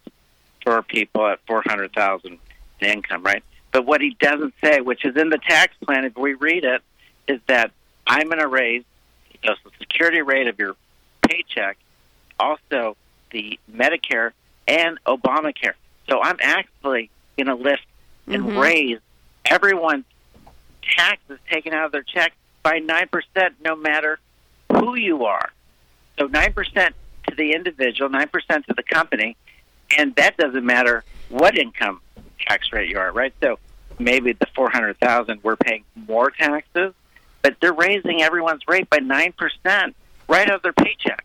[0.63, 2.39] for people at four hundred thousand
[2.81, 3.43] in income, right?
[3.73, 6.83] But what he doesn't say, which is in the tax plan, if we read it,
[7.29, 7.73] is that
[8.07, 8.85] I'm going to raise
[9.33, 10.77] the Social Security rate of your
[11.23, 11.77] paycheck,
[12.39, 12.97] also
[13.31, 14.31] the Medicare
[14.69, 15.75] and Obamacare.
[16.09, 17.83] So I'm actually going to lift
[18.27, 18.61] and Mhm.
[18.63, 18.99] raise
[19.45, 20.05] everyone's
[20.83, 24.19] taxes taken out of their check by nine percent, no matter
[24.73, 25.51] who you are.
[26.19, 26.95] So nine percent
[27.29, 29.37] to the individual, nine percent to the company,
[29.99, 32.01] and that doesn't matter what income
[32.47, 33.33] tax rate you are, right?
[33.41, 33.59] So
[33.99, 36.95] maybe the four hundred thousand we're paying more taxes,
[37.43, 39.95] but they're raising everyone's rate by nine percent
[40.29, 41.25] right out of their paycheck.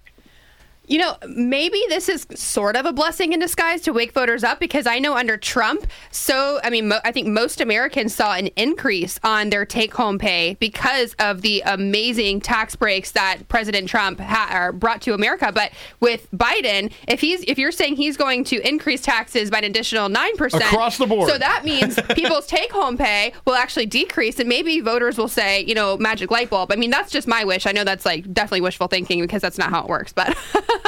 [0.89, 4.59] You know, maybe this is sort of a blessing in disguise to wake voters up
[4.59, 8.47] because I know under Trump, so I mean, mo- I think most Americans saw an
[8.55, 14.71] increase on their take-home pay because of the amazing tax breaks that President Trump ha-
[14.73, 15.51] brought to America.
[15.53, 19.65] But with Biden, if he's if you're saying he's going to increase taxes by an
[19.65, 21.29] additional nine percent Across the board.
[21.29, 25.75] so that means people's take-home pay will actually decrease, and maybe voters will say, you
[25.75, 26.71] know, magic light bulb.
[26.71, 27.67] I mean, that's just my wish.
[27.67, 30.35] I know that's like definitely wishful thinking because that's not how it works, but.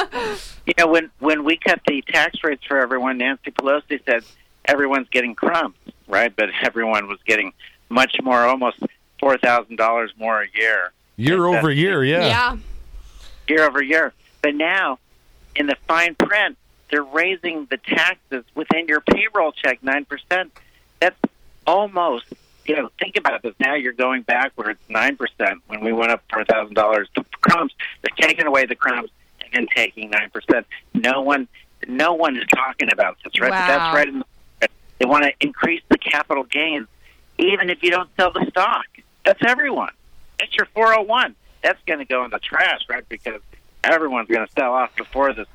[0.66, 4.24] You know, when when we cut the tax rates for everyone, Nancy Pelosi said
[4.66, 5.76] everyone's getting crumbs,
[6.08, 6.34] right?
[6.36, 7.54] But everyone was getting
[7.90, 8.78] much more, almost
[9.20, 12.28] four thousand dollars more a year, Year over year, yeah.
[12.28, 12.58] Yeah.
[13.48, 14.14] year over year.
[14.44, 15.00] But now,
[15.56, 16.58] in the fine print,
[16.92, 20.52] they're raising the taxes within your payroll check nine percent.
[21.00, 21.18] That's
[21.66, 22.26] almost,
[22.66, 23.56] you know, think about this.
[23.60, 27.74] Now you're going backwards nine percent when we went up four thousand dollars The crumbs.
[28.04, 29.10] They're taking away the crumbs
[29.54, 30.66] and taking nine percent.
[30.94, 31.48] No one,
[31.88, 33.52] no one is talking about this, right?
[33.52, 33.66] Wow.
[33.68, 34.08] that's right.
[34.08, 34.68] In the,
[35.00, 36.88] they want to increase the capital gains.
[37.38, 38.86] even if you don't sell the stock.
[39.26, 39.92] That's everyone.
[40.40, 41.36] It's your 401.
[41.64, 43.08] That's going to go in the trash, right?
[43.10, 43.42] Because
[43.84, 45.48] everyone's going to sell off before this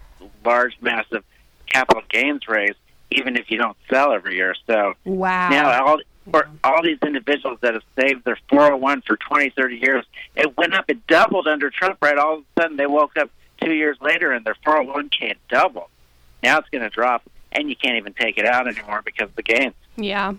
[0.45, 1.25] large, massive
[1.73, 2.75] capital gains raise,
[3.11, 4.55] even if you don't sell every year.
[4.67, 5.49] So Wow.
[5.49, 5.99] now all
[6.31, 10.05] for all these individuals that have saved their 401 for 20, 30 years,
[10.35, 12.19] it went up, it doubled under Trump, right?
[12.19, 13.31] All of a sudden they woke up
[13.67, 15.89] two years later and their 401k had doubled.
[16.43, 19.35] Now it's going to drop, and you can't even take it out anymore because of
[19.35, 19.75] the gains.
[19.97, 20.35] Yeah.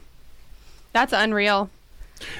[0.94, 1.70] That's unreal.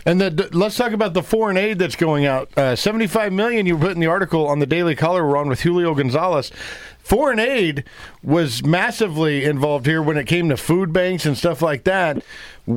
[0.06, 2.56] And the, let's talk about the foreign aid that's going out.
[2.58, 3.66] Uh, Seventy-five million.
[3.66, 5.28] You put in the article on the Daily Caller.
[5.28, 6.52] We're on with Julio Gonzalez.
[7.00, 7.86] Foreign aid
[8.22, 12.22] was massively involved here when it came to food banks and stuff like that.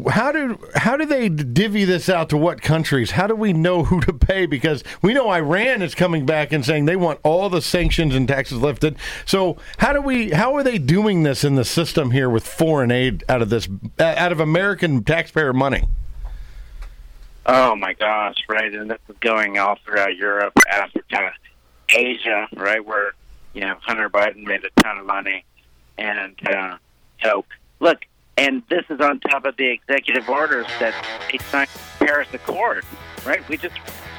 [0.08, 3.10] How do how do they divvy this out to what countries?
[3.10, 4.46] How do we know who to pay?
[4.46, 8.28] Because we know Iran is coming back and saying they want all the sanctions and
[8.28, 8.96] taxes lifted.
[9.26, 12.92] So how do we how are they doing this in the system here with foreign
[12.92, 15.88] aid out of this out of American taxpayer money?
[17.46, 18.72] Oh my gosh, right?
[18.72, 21.32] And this is going all throughout Europe, Africa,
[21.88, 22.84] Asia, right?
[22.84, 23.12] Where
[23.54, 25.44] you know Hunter Biden made a ton of money,
[25.98, 26.76] and uh,
[27.22, 27.44] so
[27.80, 27.98] look,
[28.36, 30.94] and this is on top of the executive orders that
[31.30, 32.84] they signed the Paris Accord,
[33.24, 33.46] right?
[33.48, 33.76] We just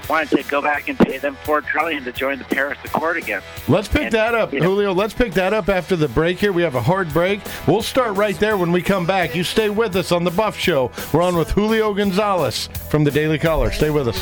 [0.09, 3.41] wanted to go back and pay them four trillion to join the Paris Accord again.
[3.67, 4.93] Let's pick And, that up, you know, Julio.
[4.93, 6.51] Let's pick that up after the break here.
[6.51, 7.41] We have a hard break.
[7.67, 9.35] We'll start right there when we come back.
[9.35, 10.91] You stay with us on The Buff Show.
[11.13, 13.71] We're on with Julio Gonzalez from the Daily Caller.
[13.71, 14.21] Stay with us.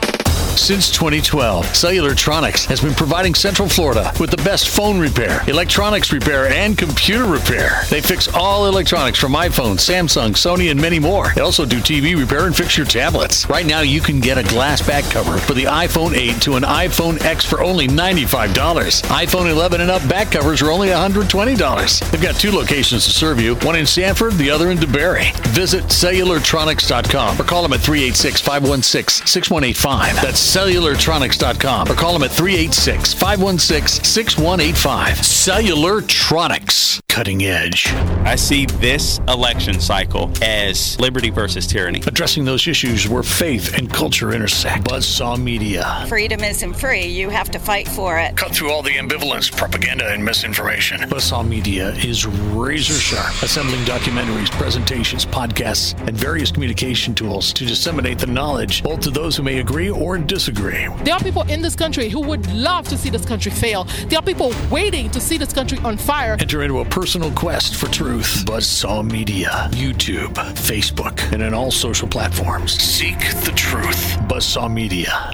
[0.57, 6.49] Since 2012, Cellulartronics has been providing Central Florida with the best phone repair, electronics repair,
[6.49, 7.83] and computer repair.
[7.89, 11.31] They fix all electronics from iPhone, Samsung, Sony, and many more.
[11.35, 13.49] They also do TV repair and fix your tablets.
[13.49, 16.63] Right now, you can get a glass back cover for the iPhone 8 to an
[16.63, 18.53] iPhone X for only $95.
[18.53, 22.11] iPhone 11 and up back covers are only $120.
[22.11, 25.35] They've got two locations to serve you, one in Sanford, the other in DeBary.
[25.47, 30.21] Visit cellulartronics.com or call them at 386 516 6185.
[30.21, 35.17] That's cellulartronics.com or call them at 386 516 6185.
[35.17, 36.99] Cellulartronics.
[37.07, 37.87] Cutting edge.
[38.25, 42.01] I see this election cycle as liberty versus tyranny.
[42.07, 44.85] Addressing those issues where faith and culture intersect.
[44.85, 46.05] Buzzsaw Media.
[46.07, 47.05] Freedom isn't free.
[47.05, 48.37] You have to fight for it.
[48.37, 51.01] Cut through all the ambivalence, propaganda, and misinformation.
[51.01, 58.19] Buzzsaw Media is razor sharp, assembling documentaries, presentations, podcasts, and various communication tools to disseminate
[58.19, 60.87] the knowledge both to those who may agree or disagree.
[61.03, 63.83] There are people in this country who would love to see this country fail.
[64.07, 66.37] There are people waiting to see this country on fire.
[66.39, 68.45] Enter into a personal quest for truth.
[68.45, 72.71] Buzzsaw Media, YouTube, Facebook, and in all social platforms.
[72.81, 74.17] Seek the truth.
[74.29, 75.33] Buzzsaw Media.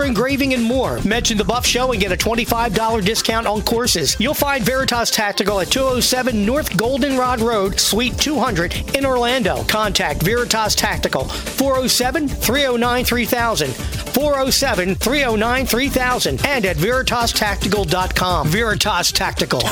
[0.00, 0.98] engraving, and more.
[1.02, 4.16] Mention the Buff Show and get a $25 discount on courses.
[4.18, 9.62] You'll find Veritas Tactical at 207 North Goldenrod Road, Suite 200 in Orlando.
[9.64, 13.74] Contact Veritas Tactical 407 309 3000.
[13.74, 18.48] 407 309 3000 and at veritastactical.com.
[18.48, 19.62] Veritas Tactical.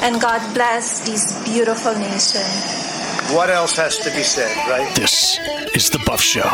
[0.00, 2.42] And God bless this beautiful nation.
[3.34, 4.94] What else has to be said, right?
[4.94, 5.38] This
[5.74, 6.48] is The Buff Show.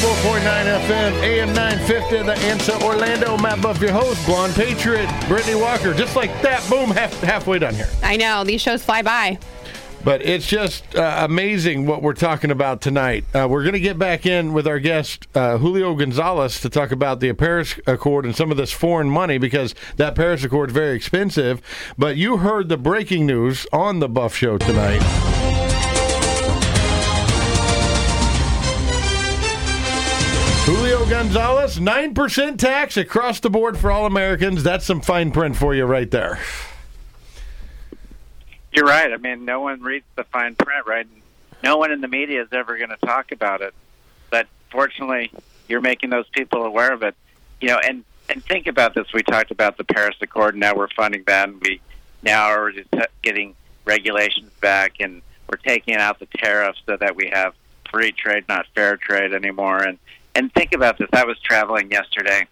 [0.00, 3.36] 104.9 FM, AM 950, The Answer Orlando.
[3.36, 5.92] Matt Buff, your host, Blonde Patriot, Brittany Walker.
[5.92, 7.88] Just like that, boom, half, halfway done here.
[8.02, 9.38] I know these shows fly by.
[10.02, 13.24] But it's just uh, amazing what we're talking about tonight.
[13.34, 16.92] Uh, we're going to get back in with our guest, uh, Julio Gonzalez, to talk
[16.92, 20.74] about the Paris Accord and some of this foreign money because that Paris Accord is
[20.74, 21.60] very expensive.
[21.98, 25.39] But you heard the breaking news on the Buff Show tonight.
[31.32, 34.64] Gonzalez, 9% tax across the board for all Americans.
[34.64, 36.40] That's some fine print for you right there.
[38.72, 39.12] You're right.
[39.12, 41.06] I mean, no one reads the fine print, right?
[41.62, 43.74] No one in the media is ever going to talk about it.
[44.28, 45.30] But fortunately,
[45.68, 47.14] you're making those people aware of it.
[47.60, 49.12] You know, and and think about this.
[49.14, 50.56] We talked about the Paris Accord.
[50.56, 51.80] Now we're funding that, we
[52.24, 52.88] now are just
[53.22, 57.54] getting regulations back, and we're taking out the tariffs so that we have
[57.88, 59.78] free trade, not fair trade anymore.
[59.78, 59.96] And
[60.34, 61.08] and think about this.
[61.12, 62.46] I was traveling yesterday,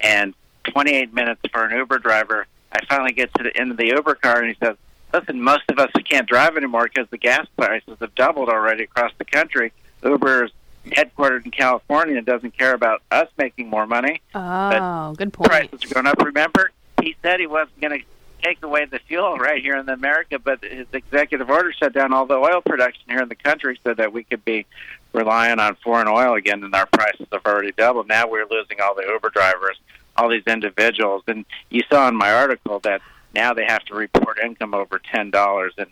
[0.00, 2.46] and 28 minutes for an Uber driver.
[2.72, 4.76] I finally get to the end of the Uber car, and he says,
[5.12, 9.12] "Listen, most of us can't drive anymore because the gas prices have doubled already across
[9.18, 9.72] the country.
[10.04, 10.50] Uber is
[10.86, 14.20] headquartered in California and doesn't care about us making more money.
[14.34, 15.50] Oh, good point.
[15.50, 16.22] Prices are going up.
[16.22, 16.70] Remember,
[17.02, 18.04] he said he wasn't going to
[18.42, 22.24] take away the fuel right here in America, but his executive order shut down all
[22.24, 24.64] the oil production here in the country so that we could be
[25.12, 28.08] relying on foreign oil again, and our prices have already doubled.
[28.08, 29.78] Now we're losing all the Uber drivers,
[30.16, 33.00] all these individuals, and you saw in my article that
[33.34, 35.88] now they have to report income over ten dollars and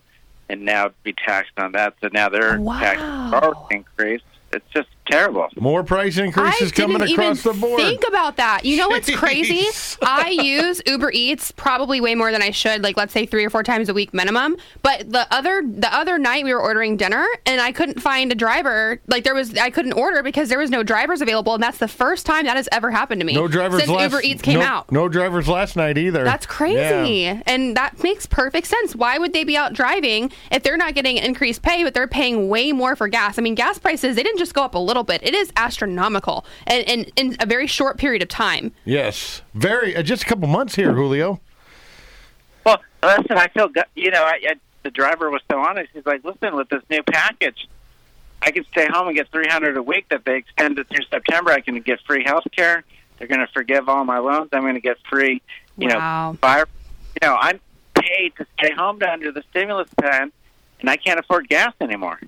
[0.49, 1.95] and now be taxed on that.
[2.01, 4.25] So now their taxes are increased.
[4.53, 5.49] It's just terrible.
[5.57, 7.81] More price increases I coming didn't across even the board.
[7.81, 8.65] Think about that.
[8.65, 9.67] You know what's crazy?
[10.03, 13.51] I use Uber Eats probably way more than I should, like let's say three or
[13.51, 14.57] four times a week minimum.
[14.83, 18.35] But the other the other night we were ordering dinner and I couldn't find a
[18.35, 19.01] driver.
[19.07, 21.89] Like there was I couldn't order because there was no drivers available, and that's the
[21.89, 23.35] first time that has ever happened to me.
[23.35, 24.93] no drivers since last, Uber Eats came no, out.
[24.93, 26.25] No drivers last night either.
[26.25, 26.79] That's crazy.
[26.79, 27.43] Yeah.
[27.47, 28.95] And that makes perfect sense.
[28.95, 32.49] Why would they be out driving if they're not getting increased pay, but they're paying
[32.49, 33.39] way more for gas?
[33.39, 36.45] I mean, gas prices, they didn't just go up a little bit, it is astronomical
[36.67, 38.73] and, and in a very short period of time.
[38.85, 39.97] Yes, very.
[39.97, 41.41] Uh, just a couple months here, Julio.
[42.65, 45.91] Well, listen, I feel gu- you know, I, I, the driver was so honest.
[45.93, 47.69] He's like, "Listen, with this new package,
[48.43, 50.07] I can stay home and get three hundred a week.
[50.11, 52.85] That they extended through September, I can get free health care.
[53.19, 54.51] They're going to forgive all my loans.
[54.53, 55.43] I'm going to get free,
[55.77, 56.33] you Wow.
[56.33, 56.67] know, fire.
[57.21, 57.59] You know, I'm
[57.95, 60.31] paid to stay home to under the stimulus plan,
[60.81, 62.21] and I can't afford gas anymore.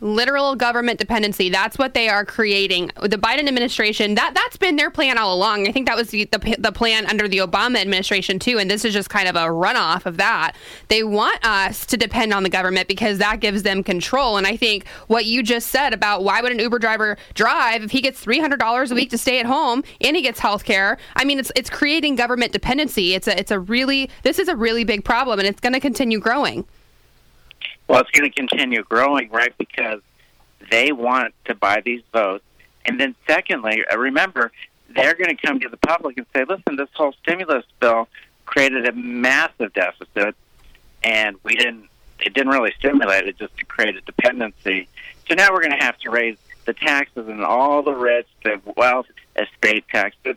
[0.00, 1.48] Literal government dependency.
[1.48, 2.92] That's what they are creating.
[3.02, 5.66] The Biden administration, that that's been their plan all along.
[5.66, 8.84] I think that was the, the the plan under the Obama administration too, and this
[8.84, 10.52] is just kind of a runoff of that.
[10.86, 14.36] They want us to depend on the government because that gives them control.
[14.36, 17.90] And I think what you just said about why would an Uber driver drive if
[17.90, 20.62] he gets three hundred dollars a week to stay at home and he gets health
[20.62, 20.98] care?
[21.16, 23.14] I mean, it's it's creating government dependency.
[23.14, 25.80] It's a it's a really this is a really big problem, and it's going to
[25.80, 26.66] continue growing.
[27.88, 29.56] Well, it's going to continue growing, right?
[29.56, 30.00] Because
[30.70, 32.44] they want to buy these votes.
[32.84, 34.52] And then, secondly, uh, remember,
[34.90, 38.08] they're going to come to the public and say, listen, this whole stimulus bill
[38.46, 40.34] created a massive deficit,
[41.02, 41.88] and we didn't,
[42.20, 44.88] it didn't really stimulate it, just to create a dependency.
[45.28, 48.60] So now we're going to have to raise the taxes and all the rich, the
[48.76, 50.16] wealth, estate tax.
[50.22, 50.36] But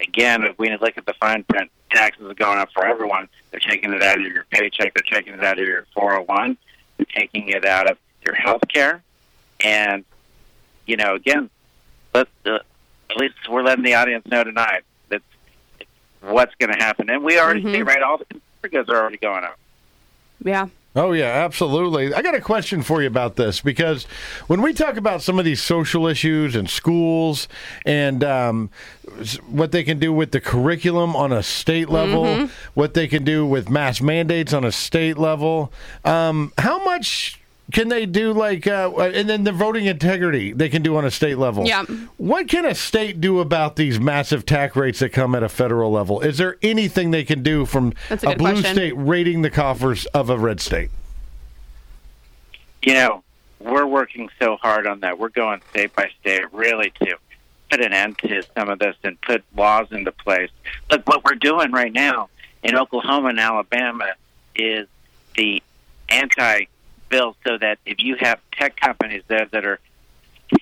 [0.00, 3.28] again, if we look at the fine print, taxes are going up for everyone.
[3.50, 4.94] They're taking it out of your paycheck.
[4.94, 6.56] They're taking it out of your 401.
[6.96, 9.02] They're taking it out of your health care.
[9.60, 10.04] And,
[10.86, 11.50] you know, again,
[12.14, 12.58] let uh,
[13.10, 15.22] at least we're letting the audience know tonight that
[16.20, 17.08] what's going to happen.
[17.10, 18.20] And we already see, right, all
[18.62, 19.58] the goods are already going up.
[20.44, 20.68] Yeah.
[20.98, 22.14] Oh yeah, absolutely.
[22.14, 24.04] I got a question for you about this because
[24.46, 27.48] when we talk about some of these social issues and schools
[27.84, 28.70] and um,
[29.46, 32.50] what they can do with the curriculum on a state level, Mhm.
[32.72, 35.70] what they can do with mass mandates on a state level,
[36.04, 37.38] um, how much
[37.72, 38.32] can they do?
[38.32, 41.66] Like, uh, and then the voting integrity they can do on a state level.
[41.66, 41.84] Yeah.
[42.16, 45.90] What can a state do about these massive tax rates that come at a federal
[45.90, 46.20] level?
[46.20, 48.74] Is there anything they can do from That's a a blue question.
[48.74, 50.90] state raiding the coffers of a red state?
[52.86, 53.22] you know,
[53.58, 55.18] we're working so hard on that.
[55.18, 57.16] We're going state by state, really, to
[57.68, 60.50] put an end to some of this and put laws into place.
[60.88, 62.28] Look, what we're doing right now
[62.62, 64.12] in Oklahoma and Alabama
[64.54, 64.86] is
[65.36, 65.60] the
[66.08, 66.66] anti
[67.08, 69.78] bill so that if you have tech companies there that are,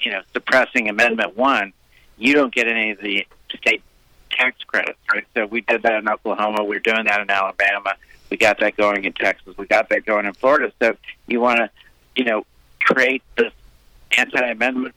[0.01, 1.73] you know, suppressing Amendment 1,
[2.19, 3.83] you don't get any of the state
[4.31, 5.25] tax credits, right?
[5.35, 6.65] So we did that in Oklahoma.
[6.65, 7.95] We're doing that in Alabama.
[8.31, 9.57] We got that going in Texas.
[9.57, 10.73] We got that going in Florida.
[10.81, 10.97] So
[11.27, 11.71] you want to,
[12.17, 12.45] you know,
[12.81, 13.53] create this
[14.17, 14.95] anti-amendment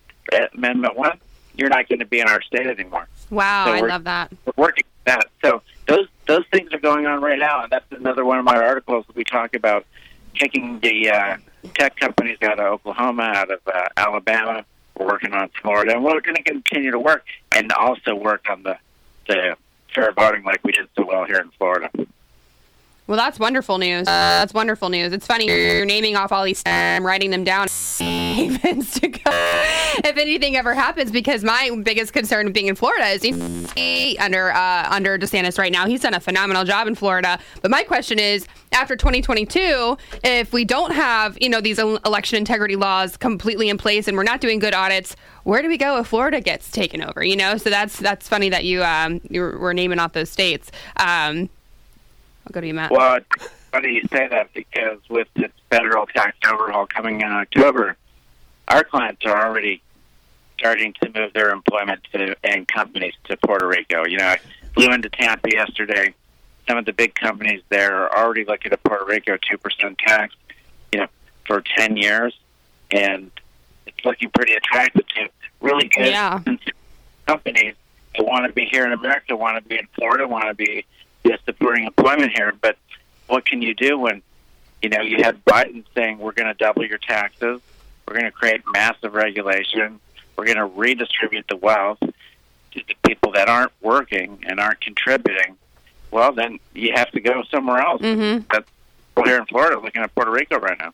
[0.53, 1.17] amendment one.
[1.55, 3.07] you're not going to be in our state anymore.
[3.29, 4.31] Wow, So I love that.
[4.45, 5.25] We're working that.
[5.43, 8.55] So those those things are going on right now, and that's another one of my
[8.55, 9.05] articles.
[9.07, 9.85] That we talk about
[10.37, 11.37] kicking the uh,
[11.73, 14.65] tech companies out of Oklahoma, out of uh, Alabama.
[14.97, 18.63] We're working on Florida, and we're going to continue to work and also work on
[18.63, 18.77] the
[19.27, 19.57] the
[19.93, 21.89] fair voting like we did so well here in Florida.
[23.07, 24.07] Well, that's wonderful news.
[24.07, 25.13] Uh, that's wonderful news.
[25.13, 26.61] It's funny you're naming off all these.
[26.65, 27.67] I'm writing them down.
[28.37, 29.31] Havens to go
[30.05, 33.23] if anything ever happens, because my biggest concern being in Florida is
[34.19, 35.87] under uh, under DeSantis right now.
[35.87, 37.39] He's done a phenomenal job in Florida.
[37.63, 42.75] But my question is, after 2022, if we don't have you know these election integrity
[42.75, 46.05] laws completely in place and we're not doing good audits, where do we go if
[46.05, 47.23] Florida gets taken over?
[47.23, 50.71] You know, so that's that's funny that you um you were naming off those states.
[50.97, 51.49] Um,
[52.45, 52.91] I'll go to you, Matt.
[52.91, 53.19] Well,
[53.71, 57.97] funny you say that because with the federal tax overhaul coming in October,
[58.67, 59.81] our clients are already
[60.59, 64.05] starting to move their employment to and companies to Puerto Rico.
[64.05, 64.37] You know, I
[64.73, 66.13] flew into Tampa yesterday.
[66.67, 70.35] Some of the big companies there are already looking at Puerto Rico two percent tax,
[70.91, 71.07] you know,
[71.45, 72.37] for ten years,
[72.91, 73.31] and
[73.85, 75.29] it's looking pretty attractive to
[75.61, 76.41] really good Yeah.
[77.25, 77.75] companies
[78.17, 80.85] that want to be here in America, want to be in Florida, want to be
[81.25, 82.53] just supporting employment here.
[82.59, 82.77] But
[83.27, 84.21] what can you do when
[84.81, 87.61] you know you have Biden saying we're going to double your taxes,
[88.07, 89.99] we're going to create massive regulation,
[90.35, 95.57] we're going to redistribute the wealth to the people that aren't working and aren't contributing?
[96.11, 98.01] Well, then you have to go somewhere else.
[98.01, 98.45] Mm-hmm.
[98.51, 98.69] That's
[99.15, 100.93] we're here in Florida, looking at Puerto Rico right now.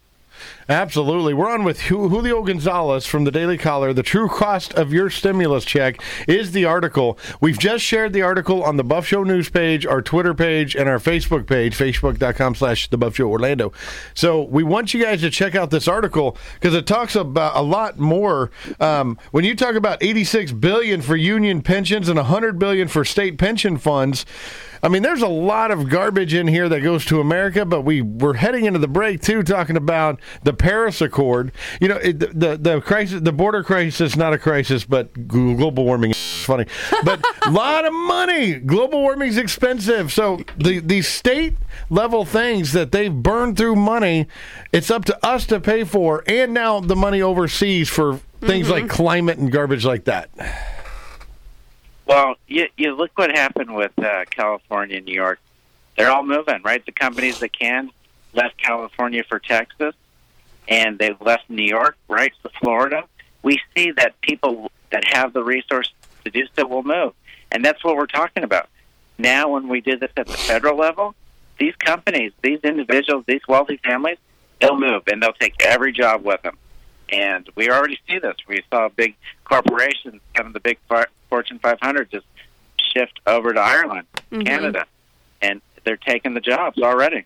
[0.70, 1.34] Absolutely.
[1.34, 3.94] We're on with Julio Gonzalez from the Daily Caller.
[3.94, 7.18] The true cost of your stimulus check is the article.
[7.42, 10.88] We've just shared the article on the Buff Show news page, our Twitter page, and
[10.88, 13.74] our Facebook page, facebook.com slash the Buff Show Orlando.
[14.14, 17.62] So we want you guys to check out this article because it talks about a
[17.62, 18.50] lot more.
[18.80, 23.38] Um, when you talk about 86 billion for union pensions and 100 billion for state
[23.38, 24.26] pension funds,
[24.84, 28.02] I mean, there's a lot of garbage in here that goes to America, but we
[28.02, 31.54] we're heading into the break too, talking about the Paris Accord.
[31.80, 35.86] You know, it, the, the the crisis, the border crisis, not a crisis, but global
[35.86, 36.66] warming is funny.
[37.06, 38.56] But a lot of money.
[38.56, 41.54] Global warming is expensive, so the these state
[41.90, 44.28] level things that they've burned through money,
[44.74, 48.82] it's up to us to pay for, and now the money overseas for things mm-hmm.
[48.82, 50.30] like climate and garbage like that.
[52.06, 55.40] Well, you, you look what happened with uh, California New York.
[55.98, 56.86] They're all moving, right?
[56.86, 57.92] The companies that can
[58.34, 59.96] left California for Texas,
[60.68, 63.04] and they've left New York, right, for Florida.
[63.42, 65.92] We see that people that have the resource
[66.26, 67.14] to do so will move,
[67.52, 68.70] and that's what we're talking about.
[69.18, 71.16] Now, when we did this at the federal level,
[71.60, 74.18] these companies, these individuals, these wealthy families,
[74.60, 76.58] they'll move and they'll take every job with them.
[77.10, 78.36] And we already see this.
[78.48, 80.78] We saw big corporations, some of the big
[81.30, 82.26] Fortune 500, just
[82.94, 84.46] shift over to Ireland, Mhm.
[84.46, 84.86] Canada,
[85.42, 87.26] and they're taking the jobs already.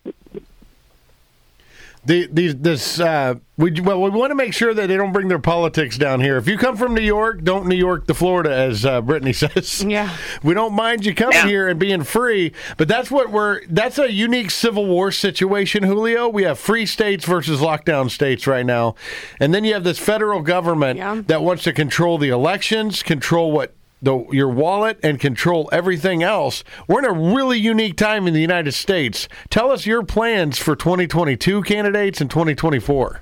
[2.08, 5.28] The, these this uh, we well we want to make sure that they don't bring
[5.28, 6.38] their politics down here.
[6.38, 9.84] If you come from New York, don't New York to Florida, as uh, Brittany says.
[9.84, 13.66] Yeah, we don't mind you coming here and being free, but that's what we're.
[13.68, 16.30] That's a unique civil war situation, Julio.
[16.30, 18.95] We have free states versus lockdown states right now,
[19.41, 23.74] and then you have this federal government that wants to control the elections, control what.
[24.00, 26.64] The, your wallet and control everything else.
[26.88, 29.28] We're in a really unique time in the United States.
[29.50, 33.22] Tell us your plans for 2022 candidates and 2024.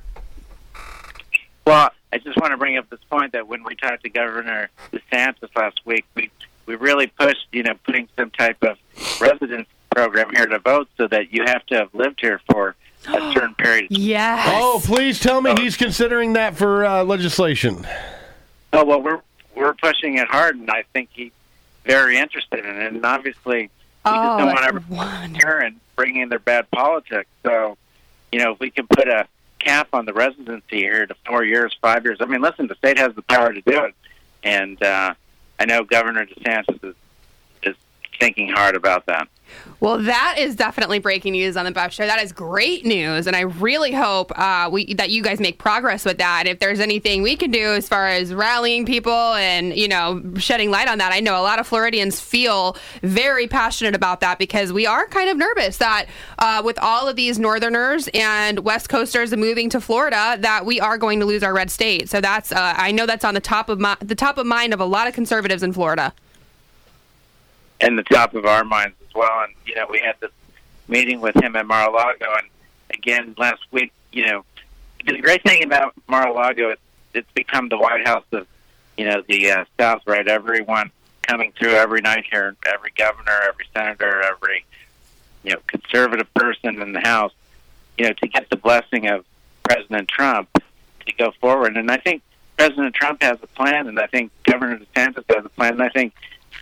[1.66, 4.70] Well, I just want to bring up this point that when we talked to Governor
[4.92, 6.30] DeSantis last week, we
[6.66, 8.78] we really pushed, you know, putting some type of
[9.22, 12.76] residence program here to vote, so that you have to have lived here for
[13.08, 13.88] a certain period.
[13.90, 14.48] Yes.
[14.52, 17.88] Oh, please tell me he's considering that for uh, legislation.
[18.74, 19.22] Oh well, we're
[19.56, 21.32] we're pushing it hard, and I think he's
[21.86, 22.94] very interested in it.
[22.94, 23.70] And obviously, he
[24.06, 27.30] Oh, don't want everyone and bring in their bad politics.
[27.44, 27.78] So,
[28.32, 29.28] you know, if we can put a
[29.66, 32.20] cap on the residency here to four years, five years.
[32.22, 33.96] I mean, listen, the state has the power to do it,
[34.44, 35.14] and uh,
[35.60, 36.96] I know Governor DeSantis is
[37.64, 37.76] is
[38.20, 39.28] thinking hard about that.
[39.80, 42.06] Well, that is definitely breaking news on the Buff Show.
[42.06, 46.06] That is great news, and I really hope uh, we that you guys make progress
[46.06, 46.48] with that.
[46.48, 50.72] If there's anything we can do as far as rallying people and you know shedding
[50.72, 54.72] light on that, I know a lot of Floridians feel very passionate about that because
[54.72, 56.08] we are kind of nervous that
[56.40, 60.98] uh, with all of these Northerners and West Coasters moving to Florida, that we are
[60.98, 62.10] going to lose our red state.
[62.10, 64.74] So that's uh, I know that's on the top of my, the top of mind
[64.74, 66.14] of a lot of conservatives in Florida.
[67.82, 69.44] And the top of our minds as well.
[69.44, 70.32] And you know, we had this
[70.88, 72.48] meeting with him at Mar-a-Lago, and
[72.92, 73.92] again last week.
[74.12, 74.46] You know,
[75.06, 76.78] the great thing about Mar-a-Lago is
[77.14, 78.48] it's become the White House of
[78.98, 80.28] you know, the uh, South, right?
[80.28, 80.92] Everyone
[81.24, 84.66] coming through every night here, every governor, every senator, every
[85.44, 87.34] you know conservative person in the House,
[87.98, 89.26] you know, to get the blessing of
[89.64, 90.50] President Trump
[91.06, 91.78] to go forward.
[91.78, 92.22] And I think
[92.58, 95.90] President Trump has a plan, and I think Governor DeSantis has a plan, and I
[95.90, 96.14] think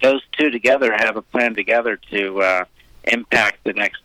[0.01, 2.65] those two together have a plan together to uh,
[3.05, 4.01] impact the next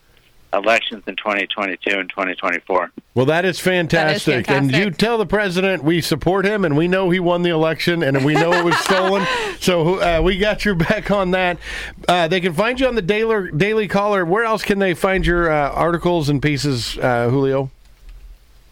[0.53, 2.91] elections in 2022 and 2024.
[3.15, 4.49] Well, that is fantastic.
[4.49, 8.03] And you tell the president we support him and we know he won the election
[8.03, 9.27] and we know it was stolen.
[9.61, 11.59] So uh, we got your back on that.
[12.07, 14.25] Uh, they can find you on the Daily, Daily Caller.
[14.25, 17.71] Where else can they find your uh, articles and pieces, uh, Julio?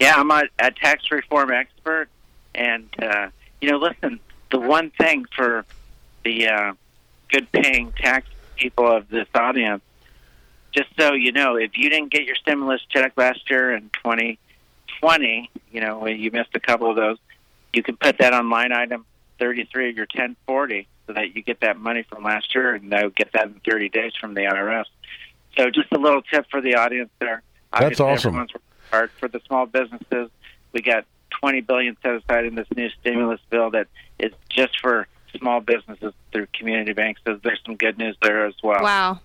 [0.00, 2.08] Yeah, I'm a, a tax reform expert.
[2.54, 3.28] And, uh,
[3.60, 4.18] you know, listen,
[4.50, 5.64] the one thing for
[6.24, 6.72] the uh,
[7.30, 9.82] good paying tax people of this audience
[10.76, 15.50] just so you know, if you didn't get your stimulus check last year in 2020,
[15.72, 17.16] you know, you missed a couple of those,
[17.72, 19.06] you can put that on line item
[19.38, 23.10] 33 of your 1040 so that you get that money from last year and they'll
[23.10, 24.84] get that in 30 days from the IRS.
[25.56, 27.42] So just a little tip for the audience there.
[27.72, 28.30] That's awesome.
[28.30, 28.52] Everyone's
[28.90, 30.30] hard for the small businesses.
[30.72, 31.06] We got
[31.40, 35.08] 20 billion set aside in this new stimulus bill that is just for
[35.38, 37.20] small businesses through community banks.
[37.26, 38.82] So there's some good news there as well.
[38.82, 39.20] Wow.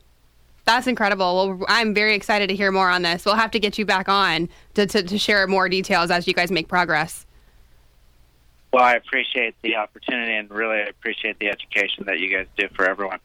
[0.66, 1.58] That's incredible.
[1.58, 3.26] Well, I'm very excited to hear more on this.
[3.26, 6.34] We'll have to get you back on to, to, to share more details as you
[6.34, 7.26] guys make progress.
[8.72, 12.88] Well, I appreciate the opportunity and really appreciate the education that you guys do for
[12.88, 13.20] everyone.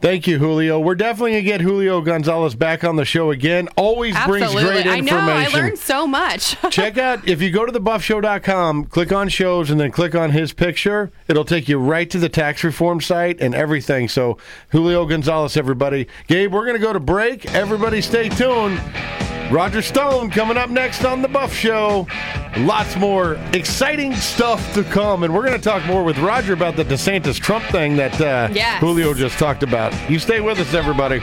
[0.00, 0.80] Thank you, Julio.
[0.80, 3.68] We're definitely going to get Julio Gonzalez back on the show again.
[3.76, 4.48] Always Absolutely.
[4.50, 5.18] brings great information.
[5.18, 5.32] I know.
[5.32, 6.56] I learned so much.
[6.70, 10.54] Check out, if you go to thebuffshow.com, click on shows, and then click on his
[10.54, 14.08] picture, it'll take you right to the tax reform site and everything.
[14.08, 14.38] So,
[14.70, 16.08] Julio Gonzalez, everybody.
[16.28, 17.52] Gabe, we're going to go to break.
[17.54, 18.80] Everybody stay tuned.
[19.52, 22.06] Roger Stone coming up next on The Buff Show.
[22.58, 25.22] Lots more exciting stuff to come.
[25.22, 28.48] And we're going to talk more with Roger about the DeSantis Trump thing that uh,
[28.52, 28.80] Yes.
[28.80, 29.92] Julio just talked about.
[30.10, 31.20] You stay with us, everybody.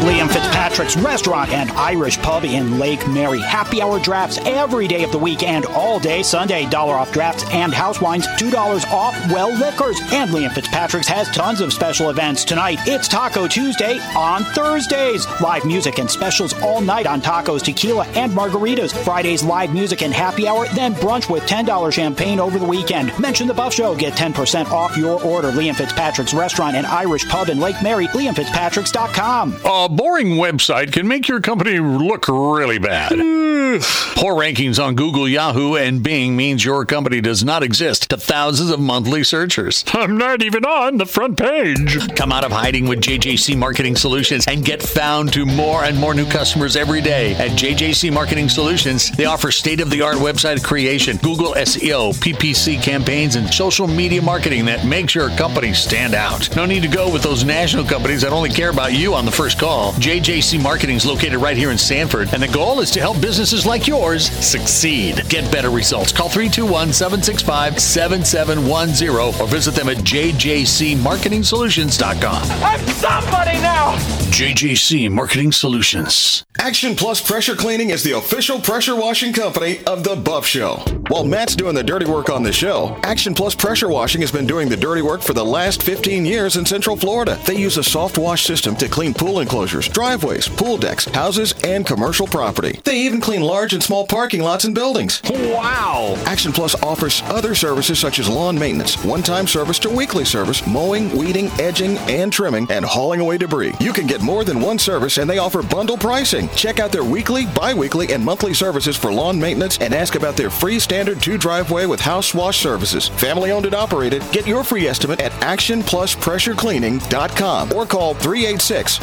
[0.00, 3.38] Liam Fitzpatrick's Restaurant and Irish Pub in Lake Mary.
[3.38, 6.66] Happy hour drafts every day of the week and all day Sunday.
[6.70, 10.00] Dollar off drafts and house wines, $2 off well liquors.
[10.12, 12.78] And Liam Fitzpatrick's has tons of special events tonight.
[12.86, 15.26] It's Taco Tuesday on Thursdays.
[15.42, 18.96] Live music and specials all night on tacos, tequila, and margaritas.
[19.04, 23.12] Fridays, live music and happy hour, then brunch with $10 champagne over the weekend.
[23.18, 23.94] Mention the Buff Show.
[23.94, 25.52] Get 10% off your order.
[25.52, 28.06] Liam Fitzpatrick's Restaurant and Irish Pub in Lake Mary.
[28.08, 29.52] LiamFitzpatricks.com.
[29.52, 33.10] A oh, boring website can make your company look really bad.
[33.10, 38.70] Poor rankings on Google, Yahoo, and Bing means your company does not exist to thousands
[38.70, 39.84] of monthly searchers.
[39.92, 42.14] I'm not even on the front page.
[42.16, 46.14] Come out of hiding with JJC Marketing Solutions and get found to more and more
[46.14, 47.34] new customers every day.
[47.36, 52.82] At JJC Marketing Solutions, they offer state of the art website creation, Google SEO, PPC
[52.82, 56.54] campaigns, and social media marketing that makes your company stand out.
[56.56, 59.32] No need to go with those national companies that only care about you on the
[59.32, 59.79] first call.
[59.80, 63.64] JJC Marketing is located right here in Sanford, and the goal is to help businesses
[63.64, 65.22] like yours succeed.
[65.28, 66.12] Get better results.
[66.12, 72.42] Call 321 765 7710 or visit them at jjcmarketingsolutions.com.
[72.62, 73.96] I'm somebody now!
[74.30, 76.44] JJC Marketing Solutions.
[76.58, 80.76] Action Plus Pressure Cleaning is the official pressure washing company of The Buff Show.
[81.08, 84.46] While Matt's doing the dirty work on the show, Action Plus Pressure Washing has been
[84.46, 87.38] doing the dirty work for the last 15 years in Central Florida.
[87.46, 91.86] They use a soft wash system to clean pool enclosures, driveways, pool decks, houses, and
[91.86, 92.80] commercial property.
[92.84, 95.20] They even clean large and small parking lots and buildings.
[95.30, 96.14] Wow!
[96.26, 100.66] Action Plus offers other services such as lawn maintenance, one time service to weekly service,
[100.66, 103.72] mowing, weeding, edging, and trimming, and hauling away debris.
[103.80, 106.48] You can get more than one service and they offer bundle pricing.
[106.50, 110.36] Check out their weekly, bi weekly, and monthly services for lawn maintenance and ask about
[110.36, 113.08] their free standard two driveway with house wash services.
[113.08, 114.22] Family owned and operated.
[114.32, 118.98] Get your free estimate at actionpluspressurecleaning.com or call 386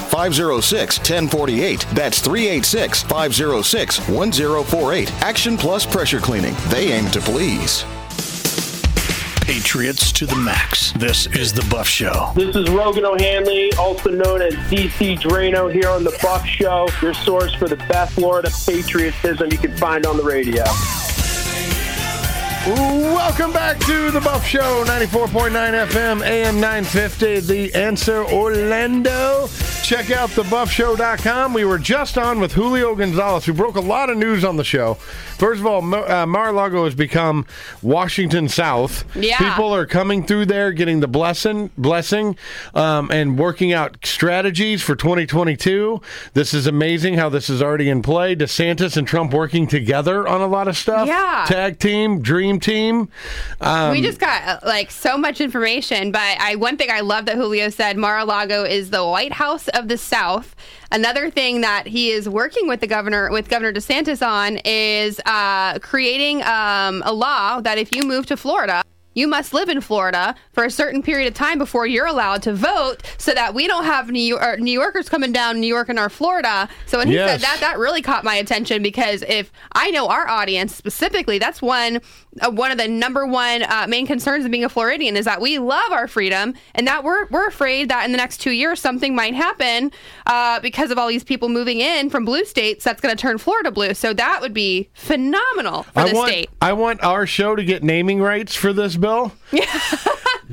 [0.62, 1.86] 506 1048.
[1.94, 5.14] That's 386 506 1048.
[5.22, 6.56] Action Plus Pressure Cleaning.
[6.70, 7.84] They aim to please.
[9.42, 10.92] Patriots to the max.
[10.94, 12.32] This is the Buff Show.
[12.36, 17.14] This is Rogan O'Hanley, also known as DC Draino, here on the Buff Show, your
[17.14, 20.64] source for the best Florida patriotism you can find on the radio.
[22.66, 25.52] Welcome back to the Buff Show, 94.9
[25.88, 29.48] FM, AM 950, The Answer Orlando.
[29.84, 31.54] Check out thebuffshow.com.
[31.54, 34.64] We were just on with Julio Gonzalez, who broke a lot of news on the
[34.66, 34.98] show.
[35.38, 37.46] First of all, uh, Mar-a-Lago has become
[37.84, 39.06] Washington South.
[39.16, 39.38] Yeah.
[39.38, 42.36] People are coming through there, getting the blessing, blessing,
[42.74, 46.02] um, and working out strategies for 2022.
[46.34, 48.36] This is amazing how this is already in play.
[48.36, 51.08] DeSantis and Trump working together on a lot of stuff.
[51.08, 51.46] Yeah.
[51.48, 53.10] Tag team, dream team.
[53.62, 57.26] Um, we just got uh, like so much information, but I one thing I love
[57.28, 60.56] that Julio said Mar-a-Lago is the White House of the South.
[60.92, 65.80] Another thing that he is working with the governor with Governor DeSantis on is uh,
[65.80, 68.84] creating um, a law that if you move to Florida.
[69.18, 72.54] You must live in Florida for a certain period of time before you're allowed to
[72.54, 75.98] vote, so that we don't have New, York, New Yorkers coming down New York and
[75.98, 76.70] our Florida.
[76.86, 77.32] So when he Yes.
[77.32, 81.64] said that, that really caught my attention because if I know our audience specifically, that's
[81.64, 82.00] one
[82.40, 85.42] uh, one of the number one uh, main concerns of being a Floridian is that
[85.42, 88.80] we love our freedom and that we're we're afraid that in the next two years
[88.80, 89.92] something might happen
[90.28, 93.40] uh, because of all these people moving in from blue states that's going to turn
[93.40, 93.96] Florida blue.
[93.96, 96.50] So that would be phenomenal for I the want, state.
[96.62, 99.07] I want our show to get naming rights for this bill.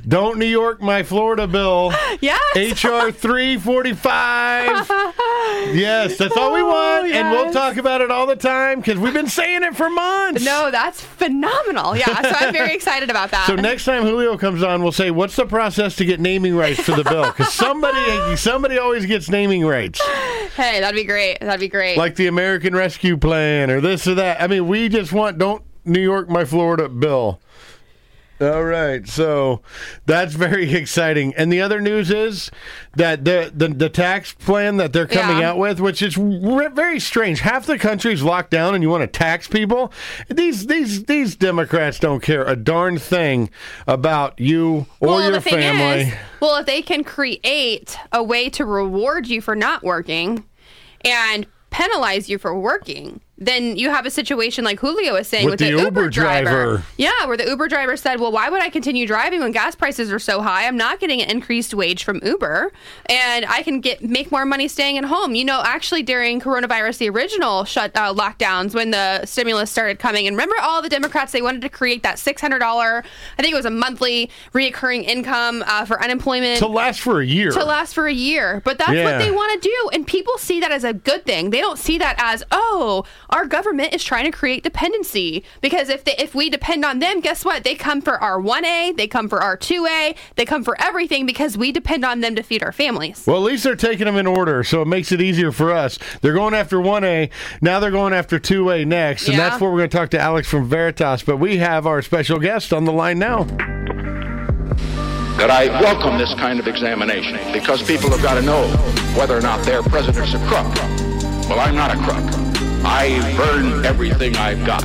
[0.06, 1.92] Don't New York my Florida bill.
[2.20, 2.40] Yes.
[2.56, 4.88] HR 345.
[5.74, 7.06] yes, that's all we oh, want.
[7.12, 10.44] And we'll talk about it all the time because we've been saying it for months.
[10.44, 11.96] No, that's phenomenal.
[11.96, 13.46] Yeah, so I'm very excited about that.
[13.46, 16.80] So next time Julio comes on, we'll say, "What's the process to get naming rights
[16.80, 20.00] for the bill?" Because somebody, somebody always gets naming rights,
[20.56, 21.40] hey, that'd be great.
[21.40, 21.96] That'd be great.
[21.96, 24.42] like the American Rescue Plan or this or that.
[24.42, 27.40] I mean, we just want "Don't New York my Florida" bill.
[28.40, 29.62] All right, so
[30.06, 31.34] that's very exciting.
[31.36, 32.50] And the other news is
[32.96, 35.50] that the the, the tax plan that they're coming Yeah.
[35.50, 37.40] out with, which is re- very strange.
[37.40, 39.92] Half the country's locked down, and you want to tax people.
[40.28, 43.50] These these these Democrats don't care a darn thing
[43.86, 46.02] about you or well, your the thing family.
[46.08, 50.44] Is, well, if they can create a way to reward you for not working
[51.04, 55.60] and penalize you for working, then you have a situation like Julio is saying With
[55.60, 56.82] with, the Uber driver.
[56.96, 60.12] Yeah, where the Uber driver said, "Well, why would I continue driving when gas prices
[60.12, 60.66] are so high?
[60.66, 62.70] I'm not getting an increased wage from Uber,
[63.06, 66.98] and I can get make more money staying at home." You know, actually during coronavirus,
[66.98, 71.32] the original shut uh, lockdowns when the stimulus started coming, and remember all the Democrats
[71.32, 73.04] they wanted to create that six hundred dollar,
[73.38, 77.26] I think it was a monthly reoccurring income uh, for unemployment to last for a
[77.26, 77.50] year.
[77.50, 78.62] to last for a year.
[78.64, 79.04] But that's Yeah.
[79.04, 79.90] what they want to do.
[79.92, 81.50] And people see that as a good thing.
[81.50, 83.04] They don't see that as, oh,
[83.34, 85.44] our government is trying to create dependency.
[85.60, 87.64] Because if they, if we depend on them, guess what?
[87.64, 91.58] They come for our 1A, they come for our 2A, they come for everything because
[91.58, 93.24] we depend on them to feed our families.
[93.26, 95.98] Well, at least they're taking them in order, so it makes it easier for us.
[96.22, 97.28] They're going after 1A,
[97.60, 99.48] now they're going after 2A next, and Yeah.
[99.48, 101.22] that's where we're going to talk to Alex from Veritas.
[101.24, 103.46] But we have our special guest on the line now.
[105.36, 108.68] that I welcome this kind of examination because people have got to know
[109.18, 110.72] whether or not their president's a crook.
[111.48, 112.43] Well, I'm not a crook.
[112.86, 114.84] I've earned everything I've got.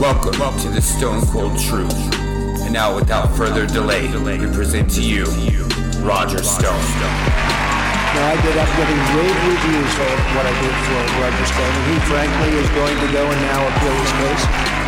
[0.00, 1.92] Welcome to the Stone Cold Truth.
[2.64, 5.24] And now, without further delay, we present to you
[6.00, 6.80] Roger Stone.
[8.14, 11.86] Now, I did, I'm getting rave reviews for what I did for Roger Stone, and
[11.92, 14.83] he frankly is going to go and now appeal his case.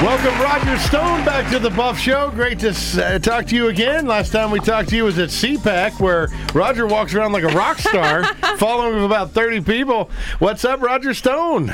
[0.00, 2.30] Welcome, Roger Stone, back to the Buff Show.
[2.32, 4.04] Great to uh, talk to you again.
[4.06, 7.48] Last time we talked to you was at CPAC, where Roger walks around like a
[7.56, 8.24] rock star,
[8.56, 10.10] following about 30 people.
[10.40, 11.72] What's up, Roger Stone?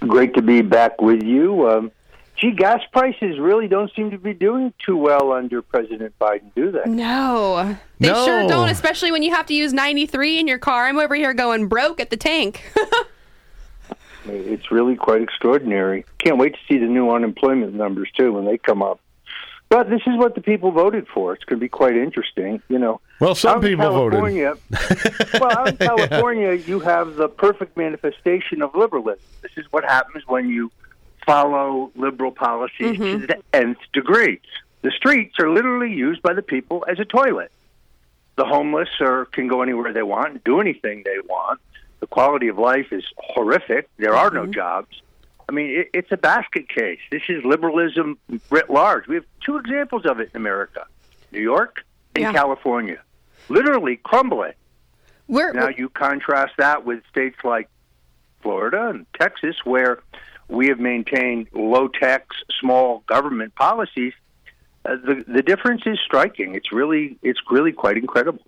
[0.00, 1.68] Great to be back with you.
[1.68, 1.92] Um,
[2.36, 6.72] gee, gas prices really don't seem to be doing too well under President Biden, do
[6.72, 6.90] they?
[6.90, 7.76] No.
[8.00, 8.24] They No.
[8.24, 10.86] sure don't, especially when you have to use 93 in your car.
[10.88, 12.64] I'm over here going broke at the tank.
[14.28, 16.04] It's really quite extraordinary.
[16.18, 19.00] Can't wait to see the new unemployment numbers too when they come up.
[19.70, 21.34] But this is what the people voted for.
[21.34, 23.00] It's going to be quite interesting, you know.
[23.20, 24.12] Well, some Out in people voted.
[24.12, 24.54] California,
[25.40, 29.22] well, out in California, you have the perfect manifestation of liberalism.
[29.42, 30.72] This is what happens when you
[31.26, 33.26] follow liberal policies to mm-hmm.
[33.26, 34.40] the nth degree.
[34.80, 37.52] The streets are literally used by the people as a toilet.
[38.36, 41.60] The homeless are, can go anywhere they want and do anything they want.
[42.00, 43.88] The quality of life is horrific.
[43.96, 45.02] There are no jobs.
[45.48, 47.00] I mean, it, it's a basket case.
[47.10, 48.18] This is liberalism
[48.50, 49.06] writ large.
[49.08, 50.86] We have two examples of it in America
[51.32, 51.84] New York
[52.14, 52.32] and Yeah.
[52.32, 53.00] California,
[53.48, 54.52] literally crumbling.
[55.26, 57.68] We're, now, you contrast that with states like
[58.40, 59.98] Florida and Texas, where
[60.48, 64.14] we have maintained low tax, small government policies.
[64.84, 66.54] Uh, the the difference is striking.
[66.54, 68.42] It's really it's really quite incredible.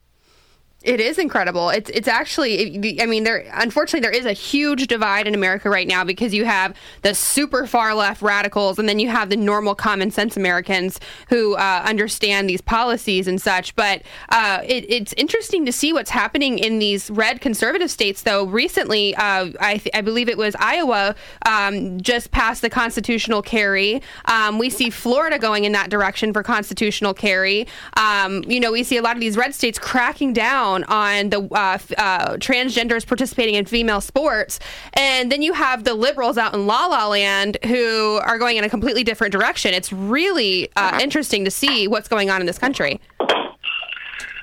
[0.83, 1.69] It is incredible.
[1.69, 3.01] It's it's actually.
[3.03, 3.45] I mean, there.
[3.53, 7.67] Unfortunately, there is a huge divide in America right now because you have the super
[7.67, 12.49] far left radicals, and then you have the normal common sense Americans who uh, understand
[12.49, 13.77] these policies and such.
[13.77, 14.01] But
[14.31, 18.23] uh, it, it's interesting to see what's happening in these red conservative states.
[18.23, 21.15] Though recently, uh, I, th- I believe it was Iowa
[21.45, 24.01] um, just passed the constitutional carry.
[24.25, 27.67] Um, we see Florida going in that direction for constitutional carry.
[27.99, 31.41] Um, you know, we see a lot of these red states cracking down on the
[31.53, 34.59] uh, uh, transgenders participating in female sports.
[34.95, 38.65] And then you have the liberals out in La La Land who are going in
[38.65, 39.75] a completely different direction.
[39.75, 43.01] It's really uh, interesting to see what's going on in this country.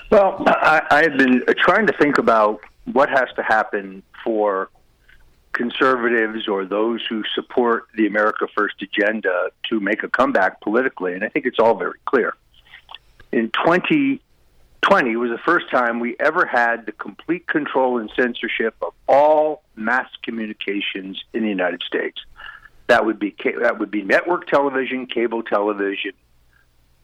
[0.10, 2.62] Well, I, I've been trying to think about
[2.94, 4.70] what has to happen for
[5.52, 11.24] conservatives or those who support the America First agenda to make a comeback politically, and
[11.24, 12.36] I think it's all very clear.
[13.32, 13.50] In
[14.88, 19.62] 2020 was the first time we ever had the complete control and censorship of all
[19.76, 22.22] mass communications in the United States.
[22.88, 26.14] That would be that would be network television, cable television,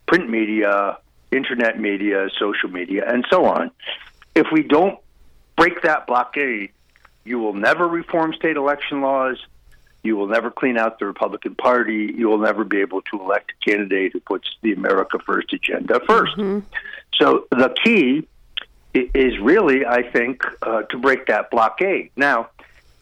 [0.05, 0.97] print media,
[1.29, 3.69] internet media, social media, and so on.
[4.34, 4.97] If we don't
[5.57, 6.71] break that blockade,
[7.25, 9.45] you will never reform state election laws.
[10.03, 12.13] You will never clean out the Republican Party.
[12.15, 15.99] You will never be able to elect a candidate who puts the America First agenda
[16.01, 16.63] 1st
[17.15, 18.27] So the key
[18.93, 22.11] is really, I think, uh, to break that blockade.
[22.17, 22.49] Now,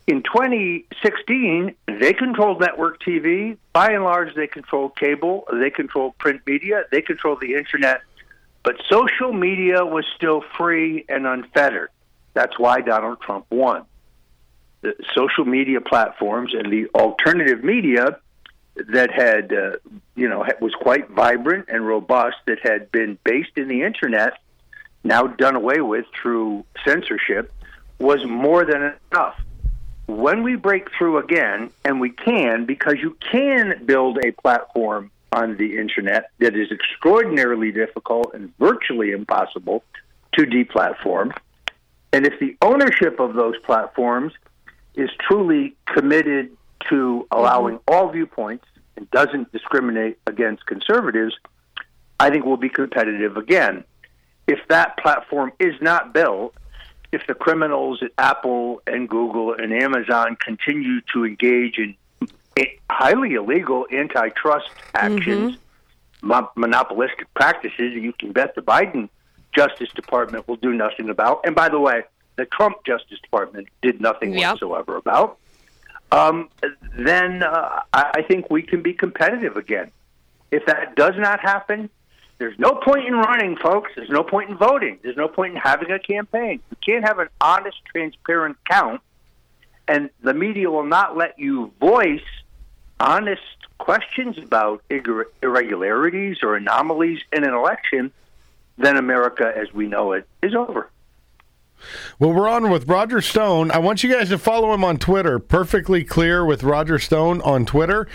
[0.07, 3.57] in 2016, they controlled network TV.
[3.73, 5.45] By and large, they controlled cable.
[5.51, 6.83] They controlled print media.
[6.91, 8.01] They controlled the internet.
[8.63, 11.89] But social media was still free and unfettered.
[12.33, 13.85] That's why Donald Trump won.
[14.82, 18.17] The social media platforms and the alternative media
[18.75, 19.77] that had, uh,
[20.15, 24.39] you know, was quite vibrant and robust, that had been based in the internet,
[25.03, 27.51] now done away with through censorship,
[27.99, 29.39] was more than enough.
[30.07, 35.57] When we break through again, and we can, because you can build a platform on
[35.57, 39.84] the internet that is extraordinarily difficult and virtually impossible
[40.34, 41.36] to deplatform.
[42.11, 44.34] And if the ownership of those platforms
[44.95, 46.51] is truly committed
[46.89, 47.93] to allowing mm-hmm.
[47.93, 48.65] all viewpoints
[48.97, 51.35] and doesn't discriminate against conservatives,
[52.19, 53.83] I think we'll be competitive again.
[54.47, 56.53] If that platform is not built,
[57.11, 61.95] if the criminals at Apple and Google and Amazon continue to engage in
[62.89, 65.15] highly illegal antitrust mm-hmm.
[65.17, 65.57] actions,
[66.21, 69.09] mo- monopolistic practices, you can bet the Biden
[69.55, 71.41] Justice Department will do nothing about.
[71.45, 72.03] And by the way,
[72.36, 74.53] the Trump Justice Department did nothing Yep.
[74.53, 75.38] whatsoever about.
[76.11, 76.49] Um,
[76.97, 79.91] then uh, I I think we can be competitive again.
[80.51, 81.89] If that does not happen,
[82.38, 83.91] there's no point in running, folks.
[83.95, 84.99] There's no point in voting.
[85.01, 86.59] There's no point in having a campaign.
[86.69, 88.99] You can't have an honest, transparent count,
[89.88, 92.19] and the media will not let you voice
[92.99, 93.41] honest
[93.77, 98.11] questions about irregularities or anomalies in an election.
[98.77, 100.89] Then America, as we know it, is over.
[102.19, 103.71] Well, we're on with Roger Stone.
[103.71, 105.39] I want you guys to follow him on Twitter.
[105.39, 108.07] Perfectly clear with Roger Stone on Twitter.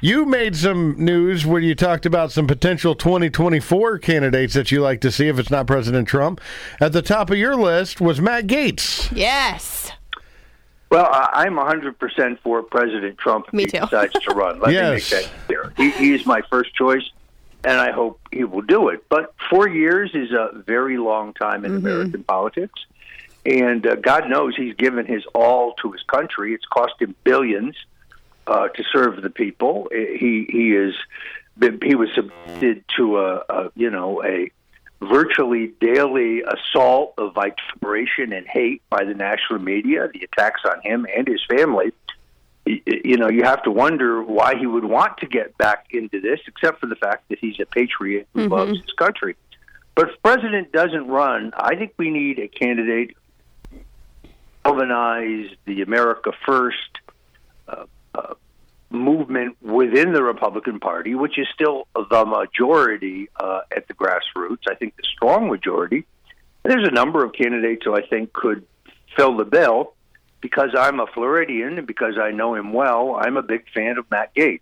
[0.00, 5.00] You made some news where you talked about some potential 2024 candidates that you like
[5.02, 6.40] to see if it's not President Trump.
[6.80, 9.10] At the top of your list was Matt Gaetz.
[9.16, 9.92] Yes.
[10.90, 13.78] Well, I- I'm 100% for President Trump if Me he too.
[13.80, 14.60] decides to run.
[14.60, 15.10] Let Yes.
[15.12, 15.72] me make that clear.
[15.76, 17.08] He, he is my first choice,
[17.64, 19.04] and I hope he will do it.
[19.08, 21.86] But four years is a very long time in mm-hmm.
[21.86, 22.84] American politics.
[23.44, 26.54] And uh, God knows he's given his all to his country.
[26.54, 27.76] It's cost him billions
[28.46, 29.88] uh, to serve the people.
[29.92, 30.94] He he is
[31.82, 34.50] he was subjected to a, a you know a
[35.00, 41.06] virtually daily assault of vituperation and hate by the national media, the attacks on him
[41.16, 41.92] and his family.
[42.64, 46.38] You know, you have to wonder why he would want to get back into this,
[46.46, 48.50] except for the fact that he's a patriot who Mhm.
[48.50, 49.34] loves his country.
[49.96, 53.16] But if president doesn't run, I think we need a candidate
[54.72, 56.98] galvanize the America First
[57.68, 58.34] uh, uh,
[58.90, 64.68] movement within the Republican Party, which is still the majority uh, at the grassroots.
[64.68, 66.04] I think the strong majority.
[66.62, 68.64] There's a number of candidates who I think could
[69.16, 69.94] fill the bill.
[70.40, 74.10] Because I'm a Floridian and because I know him well, I'm a big fan of
[74.10, 74.58] Matt Gaetz.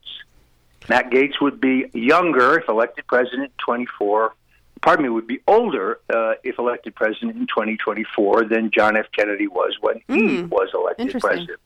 [0.91, 4.35] Matt Gaetz would be younger if elected president 24.
[4.83, 9.07] Pardon me, would be older uh, if elected president in 2024 than John F.
[9.15, 11.61] Kennedy was when he was elected president.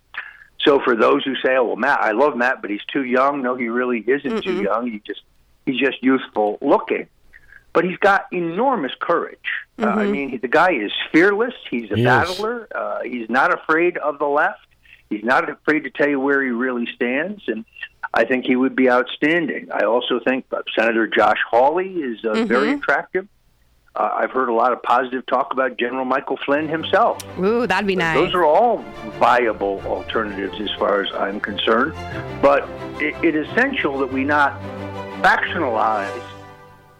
[0.60, 3.42] So for those who say, "Oh, well, Matt, I love Matt, but he's too young,"
[3.42, 4.90] no, he really isn't too young.
[4.90, 5.20] He just
[5.66, 7.06] he's just youthful looking.
[7.72, 9.50] but he's got enormous courage.
[9.82, 10.10] Uh, I Mhm.
[10.12, 11.54] mean, he, the guy is fearless.
[11.68, 12.68] He's a He battler.
[12.72, 14.64] Uh, he's not afraid of the left.
[15.10, 17.64] He's not afraid to tell you where he really stands, and
[18.16, 19.68] I think he would be outstanding.
[19.72, 22.78] I also think uh, Senator Josh Hawley is uh, very Mhm.
[22.78, 23.26] attractive.
[23.96, 27.18] Uh, I've heard a lot of positive talk about General Michael Flynn himself.
[27.38, 28.16] Ooh, that'd be nice.
[28.16, 28.78] Those are all
[29.20, 31.92] viable alternatives as far as I'm concerned.
[32.42, 32.68] But
[33.00, 34.60] it, it is essential that we not
[35.22, 36.22] factionalize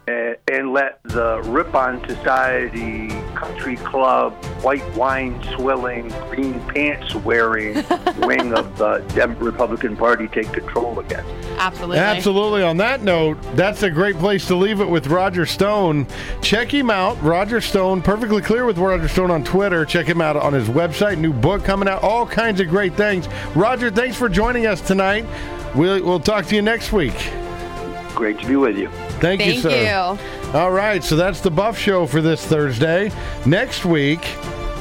[0.07, 4.32] uh, and let the Ripon Society, country club,
[4.62, 7.74] white wine swilling, green pants wearing
[8.18, 11.24] wing of the Dem- Republican Party take control again.
[11.59, 11.98] Absolutely.
[11.98, 12.62] Absolutely.
[12.62, 16.07] On that note, that's a great place to leave it with Roger Stone.
[16.42, 19.84] Check him out, Roger Stone, perfectly clear with Roger Stone on Twitter.
[19.84, 23.26] Check him out on his website, new book coming out, all kinds of great things.
[23.55, 25.24] Roger, thanks for joining us tonight.
[25.74, 27.14] We'll, we'll talk to you next week.
[28.14, 28.88] Great to be with you.
[29.20, 30.18] Thank, you, Thank sir.
[30.54, 33.10] All right, so that's the Buff Show for this Thursday.
[33.46, 34.20] Next week,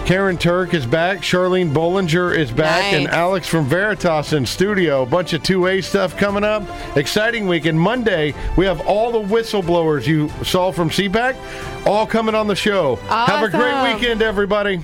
[0.05, 2.93] Karen Turk is back, Charlene Bollinger is back, Nice.
[2.93, 5.03] and Alex from Veritas in studio.
[5.03, 6.63] A bunch of 2A stuff coming up.
[6.97, 7.65] Exciting week.
[7.65, 11.37] And Monday, we have all the whistleblowers you saw from CPAC
[11.87, 12.97] all coming on the show.
[13.07, 14.81] Have a great weekend, everybody.